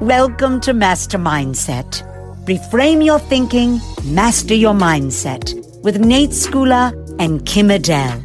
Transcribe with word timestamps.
Welcome 0.00 0.60
to 0.60 0.74
Master 0.74 1.18
Mindset. 1.18 2.04
Reframe 2.44 3.04
your 3.04 3.18
thinking, 3.18 3.80
master 4.04 4.54
your 4.54 4.72
mindset 4.72 5.52
with 5.82 5.98
Nate 5.98 6.30
Schooler 6.30 6.92
and 7.18 7.44
Kim 7.44 7.68
Adele. 7.72 8.22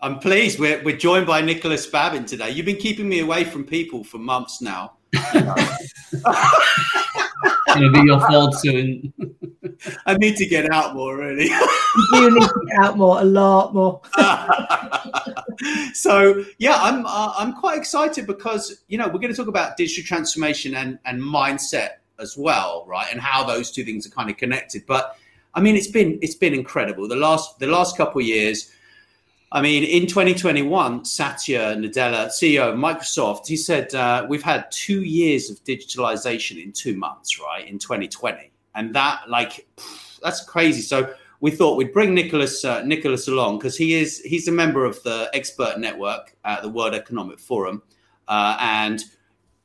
I'm 0.00 0.18
pleased. 0.18 0.58
We're, 0.58 0.82
we're 0.82 0.96
joined 0.96 1.28
by 1.28 1.42
Nicholas 1.42 1.86
Babin 1.86 2.24
today. 2.24 2.50
You've 2.50 2.66
been 2.66 2.76
keeping 2.76 3.08
me 3.08 3.20
away 3.20 3.44
from 3.44 3.62
people 3.62 4.02
for 4.02 4.18
months 4.18 4.60
now. 4.60 4.97
It'll 7.76 7.92
be 7.92 8.00
your 8.04 8.20
fault 8.20 8.54
soon. 8.56 9.12
I 10.06 10.16
need 10.16 10.36
to 10.36 10.46
get 10.46 10.70
out 10.72 10.94
more, 10.94 11.16
really. 11.16 11.46
you 12.12 12.30
need 12.30 12.40
to 12.40 12.66
get 12.68 12.80
out 12.80 12.96
more, 12.96 13.20
a 13.20 13.24
lot 13.24 13.74
more. 13.74 14.00
so 15.94 16.44
yeah, 16.58 16.76
I'm 16.76 17.06
uh, 17.06 17.32
I'm 17.36 17.54
quite 17.54 17.78
excited 17.78 18.26
because 18.26 18.82
you 18.88 18.98
know 18.98 19.06
we're 19.06 19.20
going 19.20 19.32
to 19.32 19.36
talk 19.36 19.48
about 19.48 19.76
digital 19.76 20.04
transformation 20.04 20.74
and 20.74 20.98
and 21.04 21.20
mindset 21.20 21.98
as 22.18 22.36
well, 22.36 22.84
right? 22.86 23.06
And 23.10 23.20
how 23.20 23.44
those 23.44 23.70
two 23.70 23.84
things 23.84 24.06
are 24.06 24.10
kind 24.10 24.30
of 24.30 24.36
connected. 24.36 24.84
But 24.86 25.16
I 25.54 25.60
mean, 25.60 25.76
it's 25.76 25.88
been 25.88 26.18
it's 26.22 26.34
been 26.34 26.54
incredible 26.54 27.08
the 27.08 27.16
last 27.16 27.58
the 27.58 27.66
last 27.66 27.96
couple 27.96 28.20
of 28.20 28.26
years. 28.26 28.72
I 29.50 29.62
mean, 29.62 29.84
in 29.84 30.06
2021, 30.06 31.06
Satya 31.06 31.74
Nadella, 31.76 32.26
CEO 32.26 32.72
of 32.72 32.74
Microsoft, 32.74 33.46
he 33.46 33.56
said 33.56 33.94
uh, 33.94 34.26
we've 34.28 34.42
had 34.42 34.70
two 34.70 35.04
years 35.04 35.48
of 35.48 35.62
digitalization 35.64 36.62
in 36.62 36.72
two 36.72 36.94
months, 36.94 37.40
right? 37.40 37.66
In 37.66 37.78
2020, 37.78 38.50
and 38.74 38.94
that 38.94 39.22
like 39.28 39.66
that's 40.22 40.44
crazy. 40.44 40.82
So 40.82 41.14
we 41.40 41.50
thought 41.50 41.76
we'd 41.76 41.94
bring 41.94 42.12
Nicholas 42.12 42.62
uh, 42.62 42.82
Nicholas 42.82 43.26
along 43.26 43.58
because 43.58 43.74
he 43.76 43.94
is 43.94 44.20
he's 44.20 44.48
a 44.48 44.52
member 44.52 44.84
of 44.84 45.02
the 45.02 45.30
expert 45.32 45.78
network 45.78 46.36
at 46.44 46.60
the 46.60 46.68
World 46.68 46.94
Economic 46.94 47.40
Forum, 47.40 47.82
uh, 48.28 48.58
and 48.60 49.02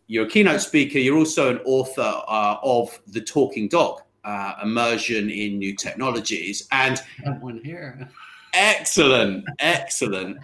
you're 0.08 0.26
a 0.26 0.30
keynote 0.30 0.62
speaker. 0.62 0.98
You're 0.98 1.18
also 1.18 1.50
an 1.50 1.60
author 1.66 2.22
uh, 2.28 2.56
of 2.64 3.02
the 3.08 3.20
Talking 3.20 3.68
Dog: 3.68 4.02
uh, 4.24 4.54
Immersion 4.64 5.30
in 5.30 5.58
New 5.58 5.76
Technologies, 5.76 6.70
and 6.72 7.02
one 7.42 7.60
here. 7.66 8.10
Excellent, 8.54 9.46
excellent. 9.60 10.38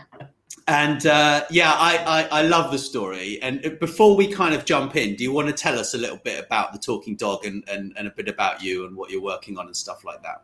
And 0.67 1.05
uh, 1.07 1.45
yeah, 1.49 1.73
I, 1.73 1.97
I, 2.31 2.39
I, 2.39 2.41
love 2.43 2.71
the 2.71 2.77
story. 2.77 3.41
And 3.41 3.79
before 3.79 4.15
we 4.15 4.27
kind 4.27 4.53
of 4.53 4.65
jump 4.65 4.95
in, 4.95 5.15
do 5.15 5.23
you 5.23 5.31
want 5.31 5.47
to 5.47 5.53
tell 5.53 5.79
us 5.79 5.95
a 5.95 5.97
little 5.97 6.17
bit 6.17 6.45
about 6.45 6.73
the 6.73 6.79
Talking 6.79 7.15
Dog 7.15 7.43
and, 7.43 7.67
and, 7.67 7.91
and 7.97 8.07
a 8.07 8.11
bit 8.11 8.27
about 8.27 8.61
you 8.61 8.85
and 8.85 8.95
what 8.95 9.09
you're 9.09 9.21
working 9.21 9.57
on 9.57 9.65
and 9.65 9.75
stuff 9.75 10.05
like 10.05 10.21
that? 10.21 10.43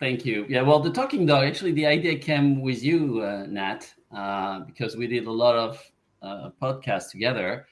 Thank 0.00 0.26
you. 0.26 0.44
Yeah, 0.48 0.62
well, 0.62 0.80
the 0.80 0.90
Talking 0.90 1.24
Dog, 1.24 1.44
actually, 1.44 1.70
the 1.70 1.86
idea 1.86 2.18
came 2.18 2.62
with 2.62 2.82
you, 2.82 3.20
uh, 3.20 3.46
Nat, 3.46 3.92
uh, 4.12 4.60
because 4.60 4.96
we 4.96 5.06
did 5.06 5.26
a 5.26 5.32
lot 5.32 5.54
of 5.54 5.92
uh, 6.20 6.50
podcasts 6.60 7.12
together. 7.12 7.66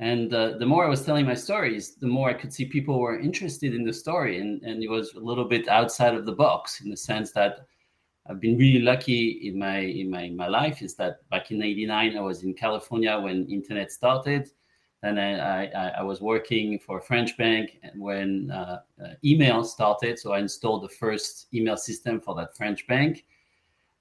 And 0.00 0.34
uh, 0.34 0.58
the 0.58 0.66
more 0.66 0.84
I 0.84 0.88
was 0.88 1.04
telling 1.04 1.26
my 1.26 1.34
stories, 1.34 1.94
the 1.96 2.06
more 2.06 2.30
I 2.30 2.34
could 2.34 2.52
see 2.52 2.64
people 2.64 2.98
were 2.98 3.20
interested 3.20 3.74
in 3.74 3.84
the 3.84 3.92
story. 3.92 4.40
And, 4.40 4.60
and 4.62 4.82
it 4.82 4.88
was 4.88 5.14
a 5.14 5.20
little 5.20 5.44
bit 5.44 5.68
outside 5.68 6.14
of 6.14 6.26
the 6.26 6.32
box 6.32 6.80
in 6.80 6.90
the 6.90 6.96
sense 6.96 7.30
that 7.32 7.66
I've 8.28 8.40
been 8.40 8.58
really 8.58 8.80
lucky 8.80 9.48
in 9.48 9.58
my 9.58 9.78
in 9.78 10.10
my, 10.10 10.22
in 10.22 10.36
my 10.36 10.48
life 10.48 10.82
is 10.82 10.94
that 10.96 11.28
back 11.30 11.50
in 11.50 11.62
'89 11.62 12.16
I 12.16 12.20
was 12.20 12.42
in 12.42 12.54
California 12.54 13.18
when 13.18 13.48
internet 13.48 13.90
started. 13.90 14.50
Then 15.02 15.18
I, 15.18 15.66
I, 15.66 15.88
I 15.98 16.02
was 16.02 16.20
working 16.20 16.78
for 16.78 16.98
a 16.98 17.00
French 17.00 17.36
bank 17.36 17.78
and 17.84 18.00
when 18.00 18.50
uh, 18.50 18.80
uh, 19.02 19.08
email 19.24 19.62
started. 19.62 20.18
So 20.18 20.32
I 20.32 20.40
installed 20.40 20.82
the 20.82 20.88
first 20.88 21.46
email 21.54 21.76
system 21.76 22.20
for 22.20 22.34
that 22.34 22.56
French 22.56 22.84
bank. 22.88 23.24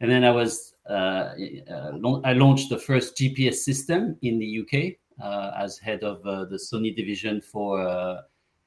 And 0.02 0.10
then 0.10 0.24
I 0.24 0.32
was 0.32 0.74
uh, 0.90 1.34
uh 1.70 2.20
I 2.24 2.34
launched 2.34 2.70
the 2.70 2.80
first 2.80 3.16
GPS 3.16 3.56
system 3.56 4.18
in 4.24 4.40
the 4.40 4.62
UK 4.62 4.96
uh, 5.24 5.52
as 5.58 5.78
head 5.78 6.04
of 6.04 6.26
uh, 6.26 6.46
the 6.46 6.58
Sony 6.58 6.96
division 6.96 7.42
for 7.42 8.24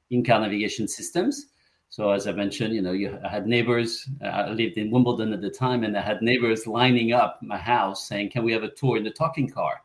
in-car 0.09 0.41
navigation 0.41 0.87
systems. 0.87 1.47
So 1.91 2.11
as 2.11 2.25
I 2.25 2.31
mentioned, 2.31 2.73
you 2.73 2.81
know, 2.81 2.93
you 2.93 3.19
I 3.21 3.27
had 3.27 3.45
neighbors. 3.45 4.07
I 4.23 4.49
lived 4.49 4.77
in 4.77 4.91
Wimbledon 4.91 5.33
at 5.33 5.41
the 5.41 5.49
time, 5.49 5.83
and 5.83 5.97
I 5.97 6.01
had 6.01 6.21
neighbors 6.21 6.65
lining 6.65 7.11
up 7.11 7.39
my 7.41 7.57
house 7.57 8.07
saying, 8.07 8.29
"Can 8.29 8.45
we 8.45 8.53
have 8.53 8.63
a 8.63 8.71
tour 8.71 8.95
in 8.95 9.03
the 9.03 9.11
talking 9.11 9.49
car?" 9.49 9.81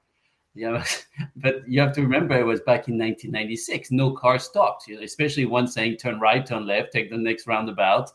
You 0.55 0.71
know, 0.71 0.83
but 1.37 1.69
you 1.69 1.81
have 1.81 1.93
to 1.95 2.03
remember 2.03 2.39
it 2.39 2.47
was 2.47 2.61
back 2.61 2.87
in 2.87 2.97
1996. 2.97 3.91
No 3.91 4.13
car 4.13 4.39
stopped. 4.39 4.87
You 4.87 4.97
know, 4.97 5.03
especially 5.03 5.47
one 5.47 5.67
saying, 5.67 5.97
"Turn 5.97 6.21
right, 6.21 6.47
turn 6.47 6.65
left, 6.65 6.93
take 6.93 7.11
the 7.11 7.19
next 7.19 7.49
roundabout." 7.49 8.13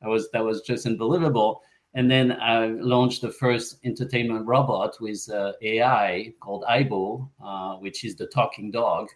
That 0.00 0.10
was 0.10 0.30
that 0.30 0.44
was 0.44 0.62
just 0.62 0.86
unbelievable. 0.86 1.60
And 1.94 2.08
then 2.08 2.38
I 2.40 2.66
launched 2.66 3.22
the 3.22 3.32
first 3.32 3.78
entertainment 3.84 4.46
robot 4.46 4.96
with 5.00 5.28
uh, 5.28 5.54
AI 5.60 6.34
called 6.38 6.64
Aibo, 6.70 7.28
uh, 7.44 7.74
which 7.78 8.04
is 8.04 8.14
the 8.14 8.28
talking 8.28 8.70
dog 8.70 9.08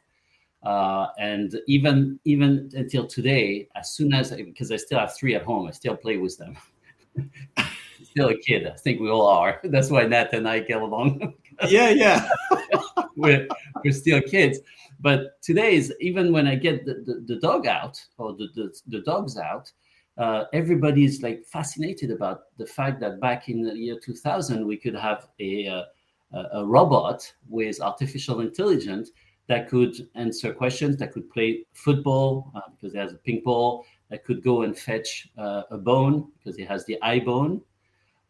uh, 0.62 1.06
and 1.18 1.60
even 1.66 2.18
even 2.24 2.70
until 2.74 3.06
today, 3.06 3.68
as 3.76 3.92
soon 3.92 4.12
as 4.12 4.32
because 4.32 4.72
I 4.72 4.76
still 4.76 4.98
have 4.98 5.16
three 5.16 5.34
at 5.34 5.42
home, 5.42 5.68
I 5.68 5.70
still 5.70 5.96
play 5.96 6.16
with 6.16 6.36
them. 6.38 6.56
still 8.02 8.28
a 8.28 8.36
kid. 8.36 8.66
I 8.66 8.76
think 8.76 9.00
we 9.00 9.10
all 9.10 9.26
are. 9.28 9.60
That's 9.64 9.90
why 9.90 10.04
Nat 10.04 10.32
and 10.32 10.48
I 10.48 10.60
get 10.60 10.82
along. 10.82 11.34
yeah, 11.68 11.90
yeah. 11.90 12.28
we're 13.16 13.46
we're 13.84 13.92
still 13.92 14.20
kids. 14.22 14.58
But 15.00 15.40
today 15.42 15.76
is 15.76 15.94
even 16.00 16.32
when 16.32 16.48
I 16.48 16.56
get 16.56 16.84
the, 16.84 16.94
the, 16.94 17.34
the 17.34 17.40
dog 17.40 17.66
out 17.66 18.04
or 18.18 18.34
the, 18.34 18.48
the, 18.54 18.76
the 18.88 19.00
dogs 19.02 19.38
out, 19.38 19.70
uh, 20.16 20.44
everybody 20.52 21.04
is 21.04 21.22
like 21.22 21.44
fascinated 21.46 22.10
about 22.10 22.40
the 22.56 22.66
fact 22.66 22.98
that 23.00 23.20
back 23.20 23.48
in 23.48 23.62
the 23.62 23.72
year 23.76 23.96
2000 24.02 24.66
we 24.66 24.76
could 24.76 24.96
have 24.96 25.28
a, 25.38 25.68
uh, 25.68 25.82
a, 26.32 26.58
a 26.58 26.66
robot 26.66 27.32
with 27.48 27.80
artificial 27.80 28.40
intelligence 28.40 29.12
that 29.48 29.68
could 29.68 30.08
answer 30.14 30.52
questions, 30.52 30.96
that 30.98 31.12
could 31.12 31.28
play 31.30 31.64
football 31.72 32.52
uh, 32.54 32.60
because 32.70 32.94
it 32.94 32.98
has 32.98 33.12
a 33.12 33.16
ping 33.16 33.42
ball, 33.44 33.84
that 34.10 34.24
could 34.24 34.42
go 34.42 34.62
and 34.62 34.78
fetch 34.78 35.28
uh, 35.36 35.62
a 35.70 35.78
bone 35.78 36.30
because 36.38 36.58
it 36.58 36.68
has 36.68 36.84
the 36.84 36.98
aibone. 37.02 37.60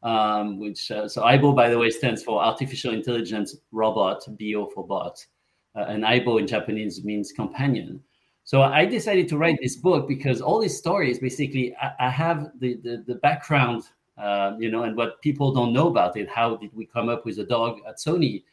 Um, 0.05 0.61
which 0.61 0.93
uh, 0.93 1.09
so 1.09 1.23
AIBO, 1.23 1.57
by 1.57 1.69
the 1.69 1.77
way, 1.77 1.91
stands 1.91 2.23
for 2.23 2.41
Artificial 2.41 2.95
Intelligence 2.95 3.57
Robot, 3.73 4.25
BO 4.39 4.67
for 4.73 4.87
bot, 4.87 5.27
uh, 5.75 5.87
and 5.89 6.05
AIBO 6.05 6.39
in 6.39 6.47
Japanese 6.47 7.03
means 7.03 7.33
companion. 7.33 8.01
So 8.45 8.63
I 8.63 8.87
decided 8.87 9.27
to 9.29 9.37
write 9.37 9.59
this 9.61 9.75
book 9.75 10.07
because 10.07 10.41
all 10.41 10.61
these 10.61 10.79
stories, 10.79 11.19
basically, 11.19 11.75
I, 11.83 12.07
I 12.07 12.11
have 12.11 12.53
the 12.61 12.77
the, 12.77 13.03
the 13.09 13.17
background, 13.17 13.89
uh, 14.17 14.53
you 14.61 14.71
know, 14.71 14.85
and 14.85 14.97
what 14.97 15.21
people 15.21 15.53
don't 15.53 15.73
know 15.73 15.89
about 15.89 16.17
it. 16.17 16.29
How 16.29 16.55
did 16.55 16.71
we 16.75 16.87
come 16.87 17.09
up 17.09 17.27
with 17.27 17.41
a 17.41 17.45
dog 17.45 17.81
at 17.89 17.97
Sony? 17.97 18.45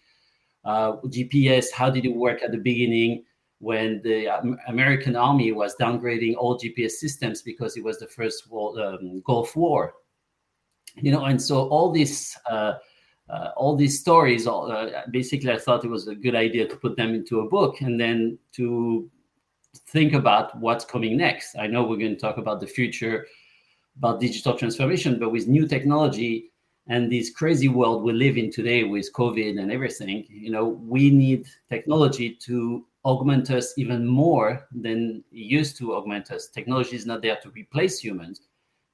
Uh, 0.66 0.98
GPS, 1.06 1.72
how 1.72 1.90
did 1.90 2.06
it 2.06 2.16
work 2.16 2.42
at 2.44 2.52
the 2.52 2.58
beginning 2.58 3.24
when 3.60 4.02
the 4.04 4.28
American 4.68 5.16
army 5.16 5.52
was 5.52 5.76
downgrading 5.80 6.36
all 6.38 6.60
GPS 6.60 6.92
systems 6.92 7.42
because 7.42 7.78
it 7.78 7.84
was 7.84 8.00
the 8.00 8.08
first 8.08 8.50
world, 8.50 8.78
um, 8.80 9.22
Gulf 9.26 9.56
War. 9.56 9.94
You 10.96 11.12
know, 11.12 11.26
and 11.26 11.42
so 11.42 11.68
all 11.70 11.92
these 11.92 12.38
uh, 12.50 12.74
uh, 13.30 13.50
all 13.58 13.76
these 13.76 14.00
stories, 14.00 14.46
all, 14.46 14.72
uh, 14.72 15.02
basically, 15.12 15.52
I 15.52 15.58
thought 15.58 15.84
it 15.84 15.90
was 15.90 16.08
a 16.08 16.16
good 16.16 16.36
idea 16.36 16.68
to 16.68 16.76
put 16.76 16.96
them 16.96 17.16
into 17.16 17.40
a 17.40 17.50
book 17.50 17.82
and 17.82 18.00
then 18.00 18.38
to 18.54 19.10
think 19.88 20.14
about 20.14 20.58
what's 20.60 20.86
coming 20.86 21.18
next. 21.18 21.56
I 21.58 21.68
know 21.68 21.84
we're 21.84 21.98
going 21.98 22.16
to 22.16 22.22
talk 22.22 22.38
about 22.38 22.60
the 22.60 22.68
future, 22.68 23.26
about 23.98 24.20
digital 24.20 24.56
transformation, 24.56 25.18
but 25.20 25.32
with 25.32 25.48
new 25.48 25.68
technology, 25.68 26.52
and 26.88 27.12
this 27.12 27.32
crazy 27.32 27.68
world 27.68 28.04
we 28.04 28.14
live 28.14 28.38
in 28.38 28.52
today 28.52 28.84
with 28.84 29.12
covid 29.14 29.60
and 29.60 29.72
everything 29.72 30.26
you 30.30 30.52
know 30.52 30.66
we 30.66 31.10
need 31.10 31.48
technology 31.70 32.30
to 32.30 32.86
augment 33.06 33.52
us 33.52 33.74
even 33.78 34.06
more 34.06 34.68
than 34.72 35.24
it 35.32 35.38
used 35.38 35.78
to 35.78 35.96
augment 35.96 36.32
us. 36.32 36.48
Technology 36.48 36.96
is 36.96 37.06
not 37.06 37.22
there 37.22 37.38
to 37.38 37.50
replace 37.52 38.00
humans. 38.00 38.42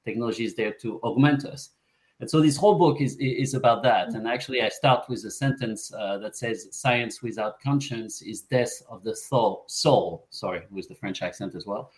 Technology 0.04 0.44
is 0.44 0.54
there 0.54 0.72
to 0.72 1.00
augment 1.02 1.46
us. 1.46 1.70
And 2.20 2.30
so 2.30 2.40
this 2.40 2.56
whole 2.56 2.78
book 2.78 3.00
is 3.00 3.16
is 3.18 3.54
about 3.54 3.82
that. 3.82 4.08
And 4.14 4.28
actually 4.28 4.62
i 4.62 4.68
start 4.68 5.08
with 5.08 5.24
a 5.24 5.30
sentence 5.30 5.92
uh, 5.92 6.18
that 6.18 6.36
says 6.36 6.68
science 6.70 7.20
without 7.22 7.60
conscience 7.60 8.22
is 8.22 8.42
death 8.42 8.74
of 8.88 9.02
the 9.02 9.16
soul 9.16 9.64
soul. 9.66 10.26
Sorry 10.30 10.62
with 10.70 10.88
the 10.88 10.94
french 10.94 11.22
accent 11.22 11.54
as 11.54 11.66
well 11.66 11.90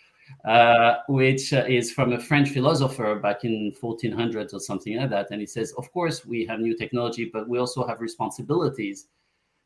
uh, 0.44 0.96
which 1.08 1.52
is 1.52 1.92
from 1.92 2.12
a 2.12 2.20
French 2.20 2.50
philosopher 2.50 3.16
back 3.16 3.44
in 3.44 3.72
1400s 3.80 4.54
or 4.54 4.60
something 4.60 4.96
like 4.96 5.10
that. 5.10 5.30
And 5.30 5.40
he 5.40 5.46
says, 5.46 5.72
of 5.78 5.90
course, 5.92 6.24
we 6.26 6.44
have 6.46 6.60
new 6.60 6.76
technology, 6.76 7.30
but 7.32 7.48
we 7.48 7.58
also 7.58 7.86
have 7.86 8.00
responsibilities 8.00 9.06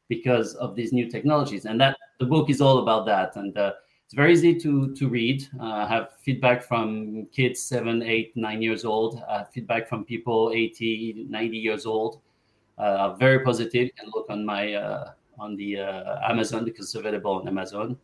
because 0.08 0.55
of 0.55 0.75
these 0.75 0.93
new 0.93 1.10
technologies. 1.10 1.64
And 1.64 1.81
that 1.81 1.96
the 2.19 2.26
book 2.26 2.50
is 2.50 2.60
all 2.60 2.78
about 2.78 3.06
that. 3.06 3.37
And 3.37 3.56
uh, 3.56 3.72
it's 4.05 4.14
very 4.14 4.32
easy 4.32 4.58
to 4.60 4.94
to 4.94 5.08
read. 5.08 5.46
Uh, 5.60 5.87
have 5.87 6.14
feedback 6.25 6.62
from 6.62 7.26
kids 7.26 7.61
seven, 7.61 8.02
eight, 8.02 8.34
nine 8.37 8.62
years 8.62 8.87
old. 8.87 9.22
Uh, 9.28 9.44
feedback 9.44 9.87
from 9.87 10.04
people 10.04 10.50
80, 10.54 11.26
90 11.28 11.58
years 11.58 11.84
old. 11.84 12.20
Uh, 12.78 13.14
very 13.16 13.44
positive. 13.44 13.90
Can 13.96 14.11
look 14.14 14.26
on 14.31 14.46
my 14.46 14.72
uh, 14.72 15.12
on 15.38 15.56
the 15.56 15.81
uh, 15.81 16.31
Amazon 16.31 16.64
because 16.64 16.87
it's 16.87 16.94
available 16.94 17.32
on 17.32 17.49
Amazon. 17.49 17.99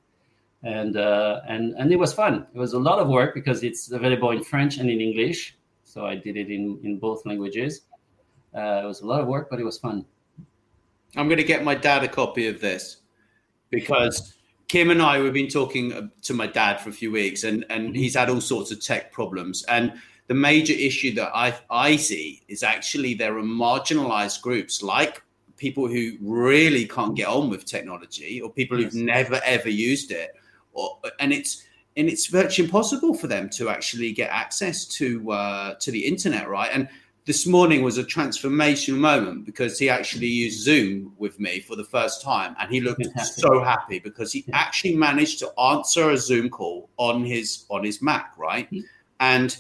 And 0.65 0.97
uh, 0.97 1.41
and 1.47 1.75
and 1.75 1.93
it 1.93 1.99
was 1.99 2.13
fun. 2.13 2.47
It 2.55 2.59
was 2.59 2.73
a 2.73 2.79
lot 2.79 2.99
of 2.99 3.09
work 3.09 3.35
because 3.35 3.63
it's 3.63 3.91
available 3.91 4.31
in 4.31 4.43
French 4.43 4.79
and 4.79 4.89
in 4.89 5.01
English. 5.01 5.57
So 5.85 6.07
I 6.07 6.17
did 6.17 6.37
it 6.37 6.51
in 6.51 6.81
in 6.83 6.99
both 6.99 7.27
languages. 7.27 7.83
it 8.55 8.87
was 8.87 9.03
a 9.03 9.07
lot 9.07 9.21
of 9.21 9.27
work, 9.27 9.51
but 9.51 9.61
it 9.61 9.65
was 9.65 9.79
fun. 9.79 10.07
I'm 11.17 11.29
going 11.29 11.39
to 11.39 11.45
get 11.45 11.65
my 11.65 11.75
dad 11.75 12.03
a 12.03 12.09
copy 12.09 12.49
of 12.49 12.61
this 12.61 12.99
because 13.71 14.35
Kim 14.69 14.91
and 14.91 15.03
I, 15.03 15.21
we've 15.21 15.33
been 15.33 15.49
talking 15.49 15.93
uh, 15.93 16.09
to 16.23 16.35
my 16.35 16.47
dad 16.47 16.81
for 16.81 16.91
a 16.91 16.93
few 16.93 17.13
weeks, 17.13 17.45
and 17.45 17.65
and 17.71 17.89
mm-hmm. 17.89 17.95
he's 17.95 18.15
had 18.17 18.31
all 18.31 18.41
sorts 18.41 18.71
of 18.71 18.83
tech 18.83 19.13
problems. 19.13 19.65
And 19.65 19.93
the 20.27 20.35
major 20.35 20.73
issue 20.73 21.15
that 21.15 21.31
I 21.35 21.55
I 21.71 21.97
see 21.97 22.43
is 22.49 22.63
actually 22.63 23.15
there 23.15 23.39
are 23.39 23.43
marginalized 23.43 24.43
groups 24.43 24.83
like 24.83 25.23
people 25.57 25.87
who 25.87 26.17
really 26.21 26.87
can't 26.87 27.15
get 27.15 27.29
on 27.29 27.51
with 27.51 27.65
technology, 27.65 28.41
or 28.41 28.51
people 28.51 28.81
yes. 28.81 28.93
who've 28.93 29.03
never 29.03 29.41
ever 29.45 29.69
used 29.69 30.11
it, 30.11 30.35
or 30.75 30.99
and 31.19 31.33
it's 31.33 31.65
and 31.97 32.09
it's 32.09 32.27
virtually 32.27 32.67
impossible 32.67 33.15
for 33.15 33.27
them 33.29 33.49
to 33.49 33.69
actually 33.69 34.13
get 34.13 34.31
access 34.31 34.85
to 34.85 35.31
uh, 35.33 35.75
to 35.75 35.91
the 35.91 36.05
internet, 36.05 36.49
right? 36.49 36.71
And 36.73 36.89
this 37.27 37.47
morning 37.47 37.83
was 37.83 37.97
a 37.97 38.05
transformational 38.05 38.99
moment 38.99 39.47
because 39.47 39.79
he 39.79 39.89
actually 39.89 40.27
used 40.27 40.61
Zoom 40.61 41.15
with 41.17 41.41
me 41.41 41.61
for 41.61 41.75
the 41.75 41.85
first 41.85 42.21
time, 42.21 42.55
and 42.61 42.71
he 42.71 42.81
looked 42.81 43.07
so 43.25 43.63
happy 43.63 43.99
because 43.99 44.33
he 44.33 44.45
actually 44.53 44.95
managed 44.95 45.39
to 45.39 45.51
answer 45.59 46.11
a 46.11 46.19
Zoom 46.19 46.51
call 46.51 46.91
on 46.99 47.25
his 47.25 47.65
on 47.71 47.85
his 47.85 48.03
Mac, 48.03 48.37
right? 48.37 48.67
Mm-hmm. 48.67 48.81
And 49.21 49.57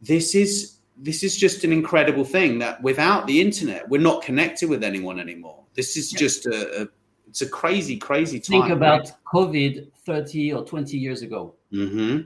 this 0.00 0.34
is 0.34 0.78
this 0.96 1.22
is 1.22 1.36
just 1.36 1.62
an 1.64 1.72
incredible 1.72 2.24
thing 2.24 2.58
that 2.58 2.82
without 2.82 3.26
the 3.26 3.40
internet, 3.40 3.88
we're 3.88 4.00
not 4.00 4.22
connected 4.22 4.68
with 4.68 4.82
anyone 4.82 5.20
anymore. 5.20 5.62
This 5.74 5.96
is 5.96 6.12
yeah. 6.12 6.18
just 6.18 6.46
a, 6.46 6.82
a, 6.82 6.88
it's 7.28 7.42
a 7.42 7.48
crazy, 7.48 7.96
crazy 7.96 8.40
time. 8.40 8.62
Think 8.62 8.72
about 8.72 9.00
right? 9.00 9.12
COVID 9.32 9.86
thirty 10.08 10.52
or 10.52 10.64
twenty 10.64 10.96
years 10.96 11.22
ago. 11.22 11.54
Mm-hmm. 11.72 12.22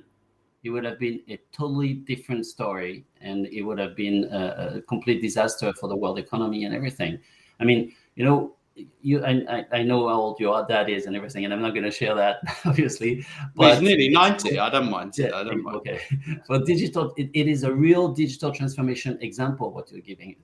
it 0.62 0.70
would 0.70 0.84
have 0.84 0.98
been 1.00 1.18
a 1.28 1.36
totally 1.50 1.94
different 1.94 2.46
story 2.46 3.04
and 3.20 3.46
it 3.46 3.62
would 3.62 3.80
have 3.84 3.96
been 3.96 4.28
a, 4.30 4.76
a, 4.76 4.82
complete 4.82 5.20
disaster 5.20 5.72
for 5.80 5.88
the 5.88 5.96
world 5.96 6.16
economy 6.26 6.64
and 6.64 6.72
everything. 6.72 7.18
I 7.58 7.64
mean 7.64 7.92
you 8.14 8.24
know 8.24 8.54
you 9.00 9.24
I, 9.24 9.64
I 9.72 9.82
know 9.82 10.08
how 10.08 10.14
old 10.14 10.40
your 10.40 10.64
dad 10.66 10.88
is 10.88 11.06
and 11.06 11.14
everything 11.14 11.44
and 11.44 11.52
i'm 11.52 11.60
not 11.60 11.70
going 11.70 11.84
to 11.84 11.90
share 11.90 12.14
that 12.14 12.36
obviously 12.64 13.24
but 13.54 13.74
he's 13.74 13.82
nearly 13.82 14.08
90 14.08 14.58
i 14.58 14.70
don't 14.70 14.90
mind. 14.90 15.12
Yeah, 15.16 15.34
i 15.34 15.44
don't 15.44 15.62
mind. 15.62 15.76
okay. 15.76 16.00
But 16.48 16.64
digital 16.64 17.12
it, 17.16 17.30
it 17.34 17.48
is 17.48 17.64
a 17.64 17.72
real 17.72 18.08
digital 18.08 18.50
transformation 18.50 19.18
example 19.20 19.72
what 19.72 19.90
you're 19.92 20.00
giving 20.00 20.36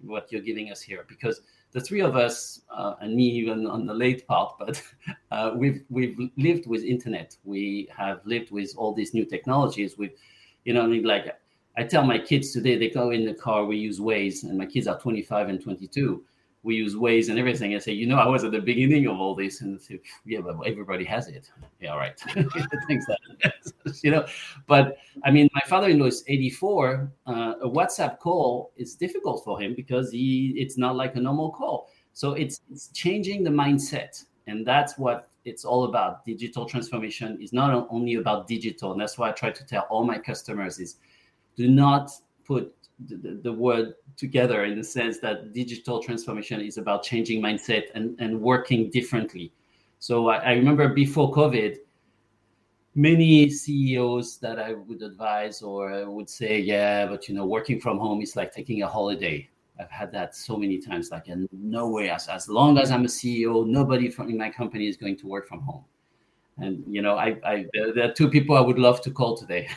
what 0.00 0.32
you're 0.32 0.42
giving 0.42 0.72
us 0.72 0.80
here 0.80 1.04
because 1.08 1.42
the 1.72 1.80
three 1.80 2.00
of 2.00 2.16
us, 2.16 2.62
uh, 2.70 2.94
and 3.00 3.14
me 3.14 3.24
even 3.24 3.66
on 3.66 3.86
the 3.86 3.94
late 3.94 4.26
part, 4.26 4.54
but 4.58 4.82
uh, 5.30 5.52
we've 5.54 5.82
we've 5.90 6.18
lived 6.36 6.66
with 6.66 6.82
internet. 6.82 7.36
We 7.44 7.88
have 7.96 8.20
lived 8.24 8.50
with 8.50 8.72
all 8.76 8.94
these 8.94 9.14
new 9.14 9.24
technologies. 9.24 9.98
With, 9.98 10.12
you 10.64 10.74
know, 10.74 10.82
I 10.82 10.86
mean, 10.86 11.04
like 11.04 11.38
I 11.76 11.84
tell 11.84 12.04
my 12.04 12.18
kids 12.18 12.52
today, 12.52 12.76
they 12.76 12.90
go 12.90 13.10
in 13.10 13.24
the 13.24 13.34
car, 13.34 13.64
we 13.64 13.76
use 13.76 14.00
Waze, 14.00 14.44
and 14.44 14.56
my 14.56 14.66
kids 14.66 14.86
are 14.86 14.98
25 14.98 15.48
and 15.48 15.62
22 15.62 16.24
we 16.66 16.74
use 16.74 16.96
Waze 16.96 17.28
and 17.28 17.38
everything. 17.38 17.76
I 17.76 17.78
say, 17.78 17.92
you 17.92 18.08
know, 18.08 18.16
I 18.16 18.26
was 18.26 18.42
at 18.42 18.50
the 18.50 18.60
beginning 18.60 19.06
of 19.06 19.20
all 19.20 19.36
this, 19.36 19.60
and 19.60 19.80
say, 19.80 20.00
yeah, 20.24 20.40
but 20.40 20.56
everybody 20.66 21.04
has 21.04 21.28
it. 21.28 21.48
Yeah, 21.80 21.92
all 21.92 21.98
right. 21.98 22.20
That, 22.34 23.52
you 24.02 24.10
know. 24.10 24.26
But 24.66 24.96
I 25.24 25.30
mean, 25.30 25.48
my 25.54 25.60
father-in-law 25.66 26.06
is 26.06 26.24
84. 26.26 27.12
Uh, 27.26 27.52
a 27.62 27.68
WhatsApp 27.68 28.18
call 28.18 28.72
is 28.76 28.96
difficult 28.96 29.44
for 29.44 29.60
him 29.60 29.74
because 29.74 30.10
he 30.10 30.54
it's 30.56 30.76
not 30.76 30.96
like 30.96 31.14
a 31.14 31.20
normal 31.20 31.52
call. 31.52 31.88
So 32.12 32.32
it's 32.32 32.60
it's 32.70 32.88
changing 32.88 33.44
the 33.44 33.50
mindset, 33.50 34.24
and 34.48 34.66
that's 34.66 34.98
what 34.98 35.28
it's 35.44 35.64
all 35.64 35.84
about. 35.84 36.26
Digital 36.26 36.66
transformation 36.66 37.38
is 37.40 37.52
not 37.52 37.86
only 37.90 38.14
about 38.14 38.48
digital, 38.48 38.90
and 38.90 39.00
that's 39.00 39.16
why 39.16 39.28
I 39.28 39.32
try 39.32 39.50
to 39.50 39.64
tell 39.64 39.82
all 39.88 40.04
my 40.04 40.18
customers 40.18 40.80
is 40.80 40.96
do 41.56 41.68
not 41.68 42.10
put 42.44 42.74
the, 43.04 43.40
the, 43.42 43.52
word 43.52 43.94
together 44.16 44.64
in 44.64 44.76
the 44.76 44.84
sense 44.84 45.18
that 45.18 45.52
digital 45.52 46.02
transformation 46.02 46.60
is 46.60 46.78
about 46.78 47.02
changing 47.02 47.42
mindset 47.42 47.84
and, 47.94 48.18
and 48.20 48.40
working 48.40 48.90
differently. 48.90 49.52
So 49.98 50.28
I, 50.28 50.36
I 50.36 50.52
remember 50.52 50.88
before 50.88 51.32
COVID, 51.32 51.76
many 52.94 53.50
CEOs 53.50 54.38
that 54.38 54.58
I 54.58 54.72
would 54.72 55.02
advise 55.02 55.60
or 55.60 56.10
would 56.10 56.30
say, 56.30 56.58
yeah, 56.58 57.06
but 57.06 57.28
you 57.28 57.34
know, 57.34 57.44
working 57.44 57.80
from 57.80 57.98
home 57.98 58.22
is 58.22 58.34
like 58.34 58.52
taking 58.52 58.82
a 58.82 58.88
holiday. 58.88 59.48
I've 59.78 59.90
had 59.90 60.10
that 60.12 60.34
so 60.34 60.56
many 60.56 60.78
times. 60.78 61.10
Like, 61.10 61.28
and 61.28 61.48
no 61.52 61.88
way, 61.88 62.08
as, 62.08 62.28
as 62.28 62.48
long 62.48 62.78
as 62.78 62.90
I'm 62.90 63.04
a 63.04 63.08
CEO, 63.08 63.66
nobody 63.66 64.08
from 64.08 64.30
in 64.30 64.38
my 64.38 64.48
company 64.48 64.88
is 64.88 64.96
going 64.96 65.18
to 65.18 65.26
work 65.26 65.46
from 65.46 65.60
home. 65.60 65.84
And 66.58 66.82
you 66.88 67.02
know, 67.02 67.16
I, 67.16 67.36
I 67.44 67.66
there 67.74 68.08
are 68.08 68.12
two 68.12 68.30
people 68.30 68.56
I 68.56 68.60
would 68.60 68.78
love 68.78 69.02
to 69.02 69.10
call 69.10 69.36
today. 69.36 69.68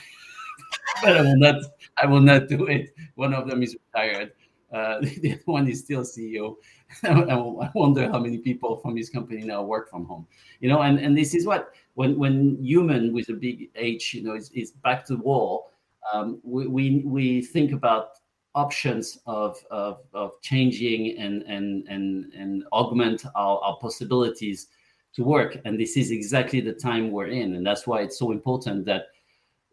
but 1.04 1.18
I 1.18 1.22
will 1.22 1.38
not. 1.38 1.62
I 2.02 2.06
will 2.06 2.22
not 2.22 2.48
do 2.48 2.66
it. 2.68 2.94
One 3.16 3.34
of 3.34 3.48
them 3.48 3.64
is 3.64 3.76
retired. 3.94 4.32
Uh, 4.72 5.00
the 5.22 5.34
other 5.34 5.42
one 5.46 5.68
is 5.68 5.80
still 5.80 6.02
CEO. 6.02 6.56
I 7.04 7.70
wonder 7.74 8.10
how 8.10 8.20
many 8.20 8.38
people 8.38 8.78
from 8.78 8.96
his 8.96 9.10
company 9.10 9.44
now 9.44 9.64
work 9.64 9.90
from 9.90 10.06
home. 10.06 10.28
You 10.60 10.70
know, 10.70 10.82
and, 10.82 11.00
and 11.00 11.18
this 11.18 11.34
is 11.34 11.46
what 11.46 11.74
when 11.96 12.18
when 12.18 12.58
human 12.64 13.14
with 13.14 13.30
a 13.30 13.34
big 13.34 13.70
H, 13.76 14.14
you 14.14 14.24
know, 14.24 14.36
is, 14.36 14.50
is 14.52 14.72
back 14.72 15.06
to 15.06 15.16
wall. 15.16 15.72
Um, 16.14 16.40
we, 16.44 16.68
we 16.68 17.04
we 17.06 17.42
think 17.42 17.72
about 17.72 18.12
options 18.56 19.20
of, 19.28 19.58
of, 19.70 20.00
of 20.14 20.32
changing 20.42 21.18
and 21.18 21.44
and 21.44 21.88
and 21.88 22.34
and 22.34 22.64
augment 22.74 23.26
our, 23.36 23.60
our 23.60 23.78
possibilities 23.78 24.68
to 25.14 25.24
work. 25.24 25.58
And 25.66 25.80
this 25.80 25.98
is 25.98 26.12
exactly 26.12 26.62
the 26.62 26.74
time 26.74 27.12
we're 27.12 27.28
in, 27.28 27.56
and 27.56 27.66
that's 27.66 27.86
why 27.86 28.02
it's 28.02 28.18
so 28.18 28.32
important 28.32 28.86
that 28.86 29.08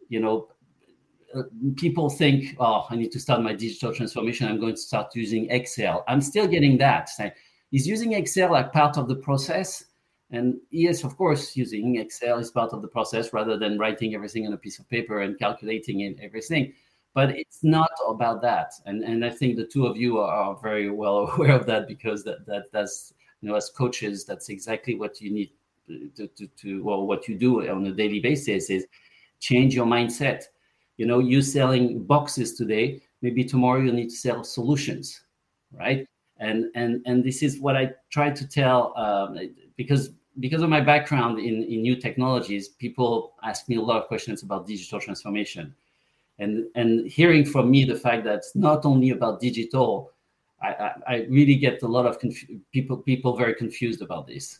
you 0.09 0.19
know 0.19 0.49
people 1.75 2.09
think, 2.09 2.55
oh, 2.59 2.85
I 2.89 2.95
need 2.95 3.11
to 3.11 3.19
start 3.19 3.41
my 3.41 3.53
digital 3.53 3.93
transformation. 3.93 4.47
I'm 4.47 4.59
going 4.59 4.75
to 4.75 4.81
start 4.81 5.15
using 5.15 5.49
Excel. 5.49 6.03
I'm 6.07 6.21
still 6.21 6.47
getting 6.47 6.77
that. 6.79 7.09
Is 7.71 7.87
using 7.87 8.13
Excel 8.13 8.51
like 8.51 8.71
part 8.71 8.97
of 8.97 9.07
the 9.07 9.15
process? 9.15 9.83
And 10.31 10.55
yes, 10.71 11.03
of 11.03 11.15
course, 11.17 11.55
using 11.55 11.97
Excel 11.97 12.39
is 12.39 12.51
part 12.51 12.73
of 12.73 12.81
the 12.81 12.87
process 12.87 13.31
rather 13.33 13.57
than 13.57 13.77
writing 13.77 14.13
everything 14.13 14.45
on 14.45 14.53
a 14.53 14.57
piece 14.57 14.79
of 14.79 14.89
paper 14.89 15.21
and 15.21 15.39
calculating 15.39 16.17
everything. 16.21 16.73
But 17.13 17.31
it's 17.31 17.63
not 17.63 17.91
about 18.07 18.41
that. 18.41 18.73
And 18.85 19.03
and 19.03 19.25
I 19.25 19.29
think 19.29 19.55
the 19.55 19.65
two 19.65 19.87
of 19.87 19.97
you 19.97 20.19
are, 20.19 20.55
very 20.61 20.89
well 20.91 21.29
aware 21.33 21.55
of 21.55 21.65
that 21.67 21.87
because 21.87 22.23
that 22.25 22.45
that 22.45 22.71
that's 22.71 23.13
you 23.41 23.49
know 23.49 23.55
as 23.55 23.69
coaches, 23.69 24.25
that's 24.25 24.49
exactly 24.49 24.95
what 24.95 25.21
you 25.21 25.31
need 25.33 25.51
to 25.87 26.27
to, 26.27 26.47
to 26.47 26.83
well 26.83 27.07
what 27.07 27.27
you 27.27 27.35
do 27.35 27.67
on 27.69 27.85
a 27.85 27.91
daily 27.91 28.19
basis 28.19 28.69
is 28.69 28.85
change 29.39 29.73
your 29.73 29.85
mindset 29.85 30.43
you 30.97 31.05
know 31.05 31.19
you 31.19 31.41
selling 31.41 32.03
boxes 32.03 32.53
today 32.53 33.01
maybe 33.21 33.43
tomorrow 33.43 33.79
you 33.79 33.91
need 33.91 34.09
to 34.09 34.15
sell 34.15 34.43
solutions 34.43 35.21
right? 35.71 36.07
And 36.39 36.65
and 36.75 37.01
and 37.05 37.23
this 37.23 37.41
is 37.41 37.59
what 37.59 37.75
i 37.75 37.91
try 38.11 38.29
to 38.29 38.47
tell 38.47 38.95
um, 38.97 39.39
because 39.75 40.11
because 40.39 40.61
of 40.61 40.69
my 40.69 40.81
background 40.81 41.39
in, 41.39 41.63
in 41.63 41.81
new 41.81 41.95
technologies 41.95 42.69
people 42.69 43.33
ask 43.43 43.67
me 43.67 43.77
a 43.77 43.81
lot 43.81 43.99
of 43.99 44.07
questions 44.07 44.43
about 44.43 44.67
digital 44.67 44.99
transformation. 44.99 45.73
And 46.37 46.67
and 46.75 47.09
hearing 47.09 47.43
from 47.43 47.71
me 47.71 47.85
the 47.85 47.95
fact 47.95 48.23
that 48.25 48.35
it's 48.35 48.55
not 48.55 48.85
only 48.85 49.09
about 49.09 49.39
digital 49.39 50.11
i 50.61 50.91
i, 51.07 51.15
really 51.29 51.55
get 51.55 51.81
a 51.81 51.87
lot 51.87 52.05
of 52.05 52.21
people 52.71 52.97
people 52.97 53.35
very 53.35 53.55
confused 53.55 54.03
about 54.03 54.27
this. 54.27 54.59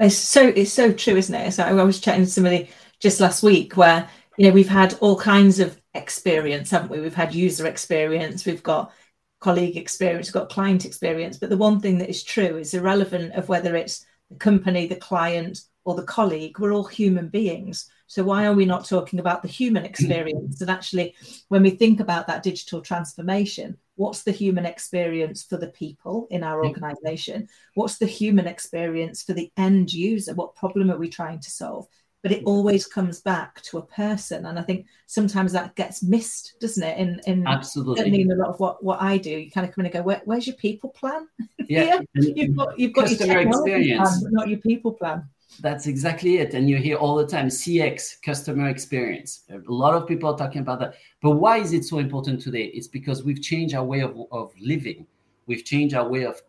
It's 0.00 0.16
so 0.16 0.48
it's 0.48 0.72
so 0.72 0.92
true 0.92 1.16
isn't 1.16 1.34
it? 1.34 1.52
So 1.52 1.62
i 1.62 1.72
was 1.72 2.00
chatting 2.00 2.24
to 2.24 2.30
somebody 2.30 2.68
just 2.98 3.20
last 3.20 3.44
week 3.44 3.76
where 3.76 4.08
you 4.36 4.46
know 4.46 4.52
we've 4.52 4.68
had 4.68 4.94
all 5.00 5.16
kinds 5.16 5.60
of 5.60 5.80
experience 5.94 6.70
haven't 6.70 6.90
we? 6.90 7.00
We've 7.00 7.14
had 7.14 7.34
user 7.34 7.66
experience 7.66 8.46
we've 8.46 8.62
got 8.62 8.92
colleague 9.40 9.76
experience 9.76 10.28
we've 10.28 10.34
got 10.34 10.50
client 10.50 10.84
experience 10.84 11.38
but 11.38 11.50
the 11.50 11.56
one 11.56 11.80
thing 11.80 11.98
that 11.98 12.10
is 12.10 12.22
true 12.22 12.58
is 12.58 12.74
irrelevant 12.74 13.32
of 13.32 13.48
whether 13.48 13.74
it's 13.74 14.04
the 14.30 14.36
company 14.36 14.86
the 14.86 14.96
client 14.96 15.60
or 15.84 15.94
the 15.94 16.02
colleague 16.02 16.58
we're 16.58 16.72
all 16.72 16.84
human 16.84 17.28
beings. 17.28 17.90
So 18.06 18.24
why 18.24 18.46
are 18.46 18.54
we 18.54 18.64
not 18.64 18.86
talking 18.86 19.20
about 19.20 19.42
the 19.42 19.48
human 19.48 19.82
hmm. 19.82 19.88
experience? 19.88 20.60
And 20.60 20.70
actually 20.70 21.14
when 21.48 21.62
we 21.62 21.70
think 21.70 22.00
about 22.00 22.26
that 22.26 22.42
digital 22.42 22.80
transformation 22.80 23.78
what's 24.00 24.22
the 24.22 24.32
human 24.32 24.64
experience 24.64 25.42
for 25.44 25.58
the 25.58 25.68
people 25.68 26.26
in 26.30 26.42
our 26.42 26.62
hmm. 26.62 26.68
organization? 26.68 27.46
What's 27.74 27.98
the 27.98 28.06
human 28.06 28.46
experience 28.46 29.22
for 29.22 29.34
the 29.34 29.52
end 29.58 29.92
user? 29.92 30.34
What 30.34 30.56
problem 30.56 30.90
are 30.90 30.96
we 30.96 31.10
trying 31.10 31.40
to 31.40 31.50
solve 31.50 31.86
but 32.22 32.32
it 32.32 32.42
always 32.44 32.86
comes 32.86 33.20
back 33.20 33.62
to 33.62 33.78
a 33.78 33.82
person. 33.82 34.46
And 34.46 34.58
I 34.58 34.62
think 34.62 34.86
sometimes 35.06 35.52
that 35.52 35.74
gets 35.74 36.02
missed, 36.02 36.54
doesn't 36.60 36.82
it? 36.82 36.98
In 36.98 37.20
in 37.26 37.46
absolutely 37.46 38.22
in 38.22 38.30
a 38.32 38.34
lot 38.34 38.48
of 38.48 38.60
what, 38.60 38.84
what 38.84 39.00
I 39.00 39.16
do, 39.16 39.30
you 39.30 39.50
kind 39.50 39.66
of 39.66 39.74
come 39.74 39.82
in 39.82 39.86
and 39.86 39.94
go, 39.94 40.02
Where, 40.02 40.22
"Where's 40.24 40.46
your 40.46 40.56
people 40.56 40.90
plan?" 40.90 41.28
Yeah, 41.68 42.00
you've 42.14 42.56
got 42.56 42.78
you've 42.78 42.92
got 42.92 43.06
customer 43.06 43.32
your 43.32 43.48
experience, 43.48 44.20
plan, 44.22 44.32
not 44.32 44.48
your 44.48 44.58
people 44.58 44.92
plan. 44.92 45.24
That's 45.60 45.86
exactly 45.86 46.38
it. 46.38 46.54
And 46.54 46.68
you 46.68 46.76
hear 46.78 46.96
all 46.96 47.16
the 47.16 47.26
time 47.26 47.48
CX, 47.48 48.22
customer 48.22 48.68
experience. 48.68 49.44
A 49.50 49.60
lot 49.72 49.94
of 49.94 50.06
people 50.06 50.30
are 50.30 50.36
talking 50.38 50.62
about 50.62 50.80
that. 50.80 50.94
But 51.20 51.32
why 51.32 51.58
is 51.58 51.72
it 51.72 51.84
so 51.84 51.98
important 51.98 52.40
today? 52.40 52.64
It's 52.66 52.88
because 52.88 53.24
we've 53.24 53.42
changed 53.42 53.74
our 53.74 53.84
way 53.84 54.00
of, 54.00 54.16
of 54.30 54.52
living. 54.60 55.06
We've 55.46 55.64
changed 55.64 55.94
our 55.94 56.08
way 56.08 56.24
of 56.24 56.40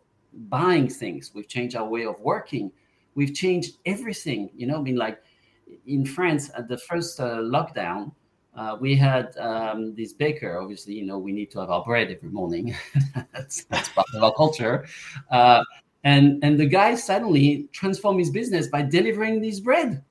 buying 0.48 0.88
things. 0.88 1.32
We've 1.34 1.48
changed 1.48 1.76
our 1.76 1.86
way 1.86 2.04
of 2.04 2.18
working. 2.20 2.72
We've 3.14 3.34
changed 3.34 3.78
everything. 3.86 4.50
You 4.56 4.66
know, 4.68 4.78
I 4.78 4.82
mean, 4.82 4.96
like 4.96 5.22
in 5.86 6.04
France 6.04 6.50
at 6.56 6.68
the 6.68 6.78
first 6.78 7.20
uh, 7.20 7.36
lockdown, 7.36 8.12
uh, 8.54 8.76
we 8.80 8.94
had 8.94 9.36
um, 9.38 9.94
this 9.94 10.12
baker. 10.12 10.58
Obviously, 10.60 10.94
you 10.94 11.06
know, 11.06 11.18
we 11.18 11.32
need 11.32 11.50
to 11.52 11.60
have 11.60 11.70
our 11.70 11.84
bread 11.84 12.10
every 12.10 12.28
morning. 12.28 12.74
that's, 13.32 13.64
that's 13.64 13.88
part 13.90 14.06
of 14.14 14.22
our 14.22 14.32
culture. 14.34 14.86
Uh, 15.30 15.62
and 16.04 16.42
and 16.42 16.58
the 16.58 16.66
guy 16.66 16.94
suddenly 16.94 17.68
transformed 17.72 18.18
his 18.18 18.30
business 18.30 18.66
by 18.66 18.82
delivering 18.82 19.40
this 19.40 19.60
bread. 19.60 20.02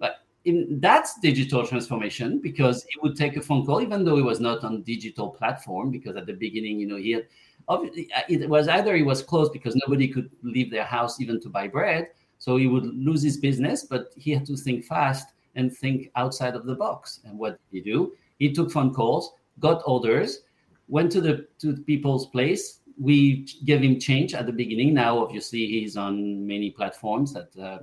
Like 0.00 0.14
in, 0.44 0.80
that's 0.80 1.18
digital 1.20 1.66
transformation 1.66 2.40
because 2.40 2.84
he 2.90 2.98
would 3.00 3.16
take 3.16 3.36
a 3.36 3.40
phone 3.40 3.64
call, 3.64 3.80
even 3.80 4.04
though 4.04 4.16
he 4.16 4.22
was 4.22 4.40
not 4.40 4.64
on 4.64 4.82
digital 4.82 5.30
platform. 5.30 5.90
Because 5.90 6.16
at 6.16 6.26
the 6.26 6.32
beginning, 6.34 6.80
you 6.80 6.88
know, 6.88 6.96
he 6.96 7.12
had 7.12 7.26
obviously 7.68 8.10
it 8.28 8.48
was 8.48 8.68
either 8.68 8.96
he 8.96 9.02
was 9.02 9.22
closed 9.22 9.52
because 9.52 9.76
nobody 9.86 10.08
could 10.08 10.30
leave 10.42 10.70
their 10.70 10.84
house 10.84 11.20
even 11.20 11.40
to 11.40 11.48
buy 11.48 11.68
bread 11.68 12.08
so 12.42 12.56
he 12.56 12.66
would 12.66 12.86
lose 12.86 13.22
his 13.22 13.36
business, 13.36 13.84
but 13.84 14.12
he 14.16 14.32
had 14.32 14.44
to 14.46 14.56
think 14.56 14.84
fast 14.84 15.28
and 15.54 15.72
think 15.72 16.10
outside 16.16 16.56
of 16.56 16.66
the 16.66 16.74
box. 16.74 17.20
And 17.24 17.38
what 17.38 17.50
did 17.70 17.84
he 17.84 17.92
do? 17.92 18.14
He 18.40 18.52
took 18.52 18.72
phone 18.72 18.92
calls, 18.92 19.32
got 19.60 19.80
orders, 19.86 20.40
went 20.88 21.12
to 21.12 21.20
the 21.20 21.46
to 21.60 21.76
people's 21.76 22.26
place. 22.26 22.80
We 22.98 23.46
gave 23.64 23.80
him 23.80 24.00
change 24.00 24.34
at 24.34 24.46
the 24.46 24.52
beginning. 24.52 24.92
Now, 24.92 25.20
obviously, 25.20 25.68
he's 25.68 25.96
on 25.96 26.44
many 26.44 26.72
platforms 26.72 27.32
that 27.32 27.50
uh, 27.56 27.78